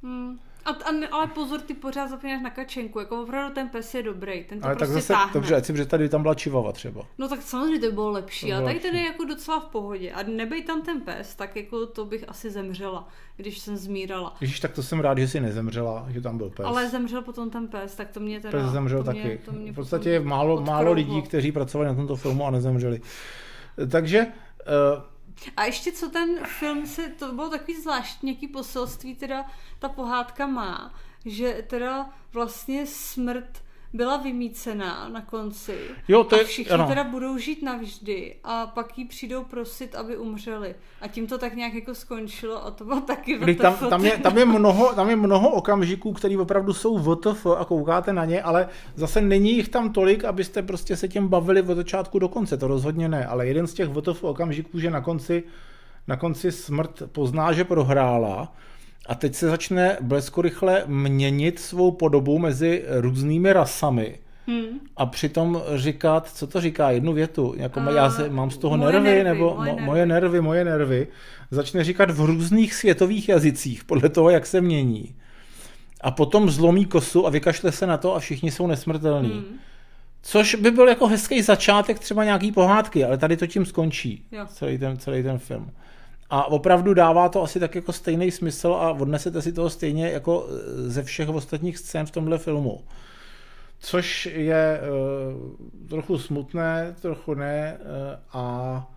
Hmm. 0.03 0.39
A, 0.69 0.71
a, 0.71 1.07
ale 1.11 1.27
pozor, 1.27 1.61
ty 1.61 1.73
pořád 1.73 2.07
zapomínáš 2.07 2.43
na 2.43 2.49
kačenku, 2.49 2.99
jako 2.99 3.21
opravdu 3.21 3.55
ten 3.55 3.69
pes 3.69 3.93
je 3.93 4.03
dobrý, 4.03 4.43
ten 4.43 4.59
to 4.59 4.65
ale 4.65 4.75
prostě 4.75 4.93
tak 4.93 5.01
zase, 5.01 5.13
táhne. 5.13 5.33
Dobře, 5.33 5.55
ať 5.55 5.65
si 5.65 5.85
tady 5.85 6.09
tam 6.09 6.21
byla 6.21 6.35
čivava 6.35 6.71
třeba. 6.71 7.01
No 7.17 7.27
tak 7.29 7.41
samozřejmě 7.41 7.79
to 7.79 7.85
by 7.85 7.91
bylo 7.91 8.11
lepší, 8.11 8.49
to 8.49 8.55
ale 8.55 8.65
tady 8.65 8.79
ten 8.79 8.95
je 8.95 9.05
jako 9.05 9.25
docela 9.25 9.59
v 9.59 9.65
pohodě. 9.65 10.11
A 10.11 10.23
nebej 10.23 10.63
tam 10.63 10.81
ten 10.81 11.01
pes, 11.01 11.35
tak 11.35 11.55
jako 11.55 11.85
to 11.85 12.05
bych 12.05 12.25
asi 12.27 12.49
zemřela, 12.49 13.07
když 13.37 13.59
jsem 13.59 13.77
zmírala. 13.77 14.35
Ježíš, 14.41 14.59
tak 14.59 14.71
to 14.71 14.83
jsem 14.83 14.99
rád, 14.99 15.17
že 15.17 15.27
jsi 15.27 15.39
nezemřela, 15.39 16.05
že 16.09 16.21
tam 16.21 16.37
byl 16.37 16.49
pes. 16.49 16.65
Ale 16.65 16.89
zemřel 16.89 17.21
potom 17.21 17.49
ten 17.49 17.67
pes, 17.67 17.95
tak 17.95 18.09
to 18.09 18.19
mě 18.19 18.39
teda... 18.39 18.59
Pes 18.59 18.71
zemřel 18.71 19.03
to 19.03 19.11
mě, 19.11 19.21
taky. 19.21 19.37
To 19.45 19.51
mě 19.51 19.71
v 19.71 19.75
podstatě 19.75 20.09
je 20.09 20.19
málo, 20.19 20.61
málo 20.61 20.91
lidí, 20.91 21.21
kteří 21.21 21.51
pracovali 21.51 21.89
na 21.89 21.95
tomto 21.95 22.15
filmu 22.15 22.45
a 22.45 22.51
nezemřeli. 22.51 23.01
Takže 23.91 24.25
uh, 24.25 25.03
a 25.57 25.63
ještě 25.63 25.91
co 25.91 26.09
ten 26.09 26.45
film 26.45 26.85
se, 26.85 27.07
to 27.07 27.33
bylo 27.33 27.49
takový 27.49 27.81
zvláštní, 27.81 28.29
jaký 28.29 28.47
poselství 28.47 29.15
teda 29.15 29.45
ta 29.79 29.89
pohádka 29.89 30.47
má, 30.47 30.93
že 31.25 31.65
teda 31.67 32.09
vlastně 32.33 32.85
smrt 32.87 33.63
byla 33.93 34.17
vymícená 34.17 35.09
na 35.09 35.21
konci 35.21 35.77
jo, 36.07 36.23
to 36.23 36.35
je, 36.35 36.41
a 36.41 36.45
všichni 36.45 36.71
ano. 36.71 36.87
teda 36.87 37.03
budou 37.03 37.37
žít 37.37 37.63
navždy 37.63 38.35
a 38.43 38.67
pak 38.67 38.97
jí 38.97 39.05
přijdou 39.05 39.43
prosit, 39.43 39.95
aby 39.95 40.17
umřeli. 40.17 40.75
A 41.01 41.07
tím 41.07 41.27
to 41.27 41.37
tak 41.37 41.55
nějak 41.55 41.73
jako 41.73 41.95
skončilo 41.95 42.65
a 42.65 42.71
to 42.71 42.85
bylo 42.85 43.01
taky 43.01 43.55
tam, 43.55 43.77
tam, 43.89 44.05
je, 44.05 44.17
tam, 44.17 44.37
je 44.37 44.45
mnoho, 44.45 44.93
tam 44.93 45.09
je 45.09 45.15
mnoho 45.15 45.49
okamžiků, 45.49 46.13
které 46.13 46.37
opravdu 46.37 46.73
jsou 46.73 46.97
VTF 46.97 47.45
a 47.45 47.65
koukáte 47.65 48.13
na 48.13 48.25
ně, 48.25 48.41
ale 48.41 48.67
zase 48.95 49.21
není 49.21 49.55
jich 49.55 49.69
tam 49.69 49.93
tolik, 49.93 50.23
abyste 50.23 50.61
prostě 50.61 50.95
se 50.95 51.07
tím 51.07 51.27
bavili 51.27 51.61
od 51.61 51.75
začátku 51.75 52.19
do 52.19 52.29
konce, 52.29 52.57
to 52.57 52.67
rozhodně 52.67 53.09
ne, 53.09 53.25
ale 53.25 53.47
jeden 53.47 53.67
z 53.67 53.73
těch 53.73 53.89
VTF 53.89 54.23
okamžiků, 54.23 54.79
že 54.79 54.91
na 54.91 55.01
konci, 55.01 55.43
na 56.07 56.15
konci 56.15 56.51
smrt 56.51 57.03
pozná, 57.11 57.51
že 57.51 57.63
prohrála, 57.63 58.53
a 59.09 59.15
teď 59.15 59.35
se 59.35 59.47
začne 59.49 59.97
bleskorychle 60.01 60.83
měnit 60.87 61.59
svou 61.59 61.91
podobu 61.91 62.39
mezi 62.39 62.85
různými 62.89 63.53
rasami. 63.53 64.15
Hmm. 64.47 64.79
a 64.97 65.05
přitom 65.05 65.61
říkat, 65.75 66.29
co 66.35 66.47
to 66.47 66.61
říká, 66.61 66.91
jednu 66.91 67.13
větu, 67.13 67.53
jako 67.57 67.79
A, 67.79 67.91
já 67.91 68.09
se, 68.09 68.29
mám 68.29 68.51
z 68.51 68.57
toho 68.57 68.77
moje 68.77 68.91
nervy, 68.93 69.07
nervy, 69.07 69.23
nebo 69.23 69.55
moje 69.55 69.57
mo, 69.57 69.75
nervy. 69.75 69.85
moje 69.85 70.05
nervy, 70.05 70.41
moje 70.41 70.65
nervy, 70.65 71.07
začne 71.51 71.83
říkat 71.83 72.11
v 72.11 72.19
různých 72.25 72.73
světových 72.73 73.29
jazycích, 73.29 73.83
podle 73.83 74.09
toho, 74.09 74.29
jak 74.29 74.45
se 74.45 74.61
mění. 74.61 75.15
A 76.01 76.11
potom 76.11 76.49
zlomí 76.49 76.85
kosu 76.85 77.27
a 77.27 77.29
vykašle 77.29 77.71
se 77.71 77.87
na 77.87 77.97
to 77.97 78.15
a 78.15 78.19
všichni 78.19 78.51
jsou 78.51 78.67
nesmrtelní. 78.67 79.29
Hmm. 79.31 79.45
Což 80.21 80.55
by 80.55 80.71
byl 80.71 80.87
jako 80.87 81.07
hezký 81.07 81.41
začátek 81.41 81.99
třeba 81.99 82.23
nějaký 82.23 82.51
pohádky, 82.51 83.05
ale 83.05 83.17
tady 83.17 83.37
to 83.37 83.47
tím 83.47 83.65
skončí, 83.65 84.23
Jo. 84.31 84.45
celý 84.47 84.77
ten, 84.77 84.97
celý 84.97 85.23
ten 85.23 85.37
film. 85.37 85.71
A 86.29 86.45
opravdu 86.45 86.93
dává 86.93 87.29
to 87.29 87.43
asi 87.43 87.59
tak 87.59 87.75
jako 87.75 87.93
stejný 87.93 88.31
smysl 88.31 88.67
a 88.67 88.91
odnesete 88.91 89.41
si 89.41 89.53
toho 89.53 89.69
stejně 89.69 90.09
jako 90.09 90.47
eh, 90.49 90.89
ze 90.89 91.03
všech 91.03 91.29
ostatních 91.29 91.77
scén 91.77 92.05
v 92.05 92.11
tomhle 92.11 92.37
filmu. 92.37 92.83
Což 93.81 94.25
je 94.25 94.81
uh, 94.81 95.87
trochu 95.87 96.17
smutné, 96.17 96.95
trochu 97.01 97.33
ne 97.33 97.77
uh, 97.79 97.85
a 98.33 98.87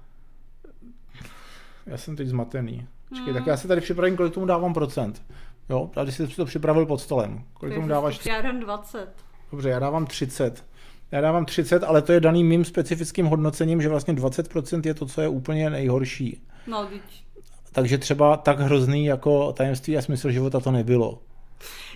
já 1.87 1.97
jsem 1.99 2.17
teď 2.17 2.29
zmatený. 2.29 2.87
Počkej, 3.09 3.35
tak 3.35 3.47
já 3.47 3.57
si 3.57 3.69
tady 3.69 3.81
připravím, 3.81 4.17
kolik 4.17 4.35
tomu 4.35 4.47
dávám 4.47 4.75
procent. 4.75 5.23
Jo, 5.71 5.91
tady 5.95 6.13
si 6.13 6.27
to 6.27 6.45
připravil 6.45 6.87
pod 6.87 7.01
stolem. 7.01 7.45
Kolik 7.55 7.75
tomu 7.75 7.89
dáváš? 7.89 8.27
Já 8.27 8.43
dám 8.43 8.61
20. 8.61 9.09
Dobře, 9.51 9.69
já 9.69 9.79
dávám 9.79 10.07
30. 10.07 10.65
Já 11.13 11.21
dávám 11.21 11.45
30, 11.45 11.85
ale 11.85 12.03
to 12.03 12.13
je 12.13 12.21
daný 12.21 12.45
mým 12.45 12.65
specifickým 12.65 13.27
hodnocením, 13.27 13.83
že 13.83 13.89
vlastně 13.89 14.15
20% 14.15 14.83
je 14.85 14.95
to, 14.95 15.07
co 15.07 15.21
je 15.21 15.29
úplně 15.29 15.71
nejhorší. 15.71 16.43
No, 16.67 16.87
teď. 16.87 17.25
Takže 17.73 17.99
třeba 17.99 18.37
tak 18.37 18.61
hrozný 18.61 19.05
jako 19.05 19.53
tajemství 19.53 19.99
a 19.99 20.03
smysl 20.03 20.31
života 20.31 20.61
to 20.61 20.71
nebylo. 20.71 21.19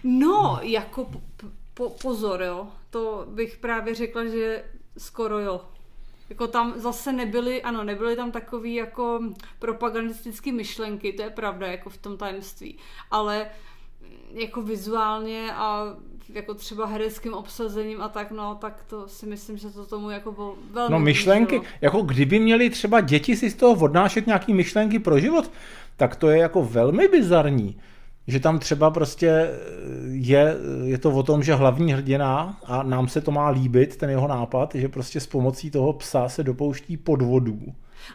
No, 0.05 0.59
jako 0.63 1.05
po, 1.05 1.21
po, 1.75 1.91
pozor, 1.91 2.43
jo. 2.43 2.67
To 2.91 3.27
bych 3.29 3.57
právě 3.57 3.95
řekla, 3.95 4.25
že 4.25 4.65
skoro 4.99 5.39
jo. 5.39 5.61
Jako 6.29 6.47
tam 6.47 6.75
zase 6.77 7.13
nebyly, 7.13 7.63
ano, 7.63 7.85
nebyly 7.85 8.17
tam 8.17 8.33
takový 8.33 8.75
jako 8.75 9.21
propagandistické 9.59 10.53
myšlenky, 10.53 11.13
to 11.13 11.23
je 11.23 11.31
pravda, 11.31 11.67
jako 11.67 11.91
v 11.91 11.97
tom 11.97 12.17
tajemství. 12.17 12.79
Ale 13.11 13.39
mm, 13.39 13.51
jako 14.35 14.63
vizuálně 14.63 15.53
a 15.55 15.85
jako 16.33 16.55
třeba 16.55 16.87
hereckým 16.87 17.35
obsazením 17.35 18.03
a 18.03 18.09
tak, 18.09 18.31
no, 18.31 18.55
tak 18.61 18.85
to 18.91 19.09
si 19.09 19.27
myslím, 19.27 19.59
že 19.59 19.71
to 19.71 19.87
tomu 19.87 20.11
jako 20.11 20.33
bylo 20.33 20.57
velmi 20.73 20.93
No 20.93 20.99
myšlenky, 20.99 21.59
blížilo. 21.59 21.79
jako 21.81 22.03
kdyby 22.03 22.39
měli 22.39 22.71
třeba 22.71 23.01
děti 23.01 23.37
si 23.37 23.51
z 23.51 23.55
toho 23.55 23.85
odnášet 23.85 24.27
nějaký 24.27 24.55
myšlenky 24.55 24.99
pro 24.99 25.19
život, 25.21 25.51
tak 25.97 26.17
to 26.17 26.29
je 26.31 26.39
jako 26.39 26.65
velmi 26.65 27.09
bizarní. 27.09 27.77
Že 28.29 28.41
tam 28.41 28.59
třeba 28.59 28.91
prostě 28.91 29.51
je, 30.11 30.57
je 30.85 30.99
to 30.99 31.11
o 31.11 31.23
tom, 31.23 31.43
že 31.43 31.55
hlavní 31.55 31.93
hrdina, 31.93 32.59
a 32.65 32.83
nám 32.83 33.09
se 33.09 33.21
to 33.21 33.31
má 33.31 33.49
líbit, 33.49 33.97
ten 33.97 34.11
jeho 34.11 34.29
nápad, 34.29 34.75
že 34.75 34.89
prostě 34.89 35.21
s 35.21 35.27
pomocí 35.27 35.71
toho 35.71 35.93
psa 35.93 36.29
se 36.29 36.43
dopouští 36.45 36.97
podvodů. 36.97 37.59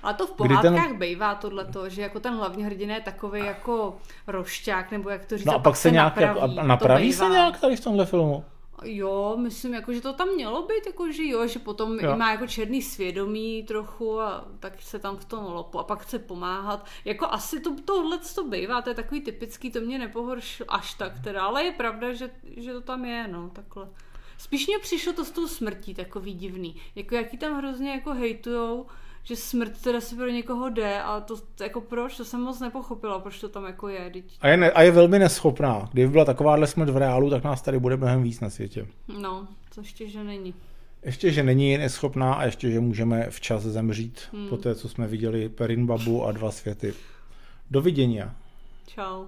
Ale 0.03 0.13
to 0.13 0.27
v 0.27 0.31
pohádkách 0.31 0.87
ten... 0.87 0.99
bývá 0.99 1.35
tohleto, 1.35 1.89
že 1.89 2.01
jako 2.01 2.19
ten 2.19 2.33
hlavní 2.35 2.63
hrdina 2.63 2.95
je 2.95 3.01
takový 3.01 3.39
jako 3.39 3.97
rošťák, 4.27 4.91
nebo 4.91 5.09
jak 5.09 5.25
to 5.25 5.37
říct, 5.37 5.45
No 5.45 5.53
a 5.55 5.59
pak 5.59 5.75
se 5.77 5.91
nějak, 5.91 6.15
napraví. 6.15 6.39
jako, 6.39 6.41
a 6.41 6.61
To 6.61 6.67
napraví 6.67 7.13
se 7.13 7.25
nějak 7.29 7.59
tady 7.59 7.75
v 7.75 7.83
tomhle 7.83 8.05
filmu? 8.05 8.45
Jo, 8.83 9.37
myslím, 9.39 9.73
jako, 9.73 9.93
že 9.93 10.01
to 10.01 10.13
tam 10.13 10.27
mělo 10.35 10.61
být, 10.67 10.85
jako, 10.85 11.11
že 11.11 11.23
jo, 11.27 11.47
že 11.47 11.59
potom 11.59 11.99
Jo. 11.99 12.09
jo. 12.09 12.17
má 12.17 12.31
jako 12.31 12.47
černý 12.47 12.81
svědomí 12.81 13.63
trochu 13.63 14.21
a 14.21 14.45
tak 14.59 14.81
se 14.81 14.99
tam 14.99 15.17
v 15.17 15.25
tom 15.25 15.43
lopu 15.43 15.79
a 15.79 15.83
pak 15.83 15.99
chce 16.01 16.19
pomáhat. 16.19 16.85
Jako 17.05 17.27
asi 17.29 17.59
to, 17.59 17.75
tohle 17.85 18.19
to 18.35 18.43
bývá, 18.43 18.81
to 18.81 18.89
je 18.89 18.95
takový 18.95 19.21
typický, 19.21 19.71
to 19.71 19.81
mě 19.81 19.99
nepohoršilo 19.99 20.73
až 20.73 20.93
tak 20.93 21.19
teda, 21.23 21.41
ale 21.43 21.63
je 21.63 21.71
pravda, 21.71 22.13
že, 22.13 22.29
že 22.57 22.73
to 22.73 22.81
tam 22.81 23.05
je, 23.05 23.27
no, 23.27 23.49
takhle. 23.53 23.87
Spíš 24.37 24.67
mě 24.67 24.79
přišlo 24.79 25.13
to 25.13 25.25
s 25.25 25.31
tou 25.31 25.47
smrtí 25.47 25.93
takový 25.93 26.33
divný, 26.33 26.75
jako 26.95 27.15
jaký 27.15 27.37
tam 27.37 27.57
hrozně 27.57 27.91
jako 27.91 28.13
hejtujou, 28.13 28.85
že 29.23 29.35
smrt 29.35 29.81
teda 29.83 30.01
se 30.01 30.15
pro 30.15 30.27
někoho 30.27 30.69
jde 30.69 31.01
a 31.01 31.19
to 31.19 31.35
jako 31.61 31.81
proč, 31.81 32.17
to 32.17 32.25
jsem 32.25 32.41
moc 32.41 32.59
nepochopila, 32.59 33.19
proč 33.19 33.39
to 33.39 33.49
tam 33.49 33.65
jako 33.65 33.87
je, 33.87 34.09
teď, 34.13 34.37
A 34.41 34.47
je, 34.47 34.57
ne, 34.57 34.71
a 34.71 34.81
je 34.81 34.91
velmi 34.91 35.19
neschopná. 35.19 35.89
Kdyby 35.91 36.11
byla 36.11 36.25
takováhle 36.25 36.67
smrt 36.67 36.89
v 36.89 36.97
reálu, 36.97 37.29
tak 37.29 37.43
nás 37.43 37.61
tady 37.61 37.79
bude 37.79 37.97
mnohem 37.97 38.23
víc 38.23 38.39
na 38.39 38.49
světě. 38.49 38.87
no, 39.21 39.47
to 39.75 39.81
ještě, 39.81 40.09
že 40.09 40.23
není. 40.23 40.53
Ještě, 41.05 41.31
že 41.31 41.43
není 41.43 41.77
neschopná 41.77 42.33
a 42.33 42.43
ještě, 42.45 42.71
že 42.71 42.79
můžeme 42.79 43.29
včas 43.29 43.63
zemřít 43.63 44.21
hmm. 44.33 44.47
po 44.47 44.57
té, 44.57 44.75
co 44.75 44.89
jsme 44.89 45.07
viděli 45.07 45.49
Perin 45.49 45.85
Babu 45.85 46.25
a 46.25 46.31
dva 46.31 46.51
světy. 46.51 46.93
Dovidění. 47.71 48.21
You. 48.97 49.27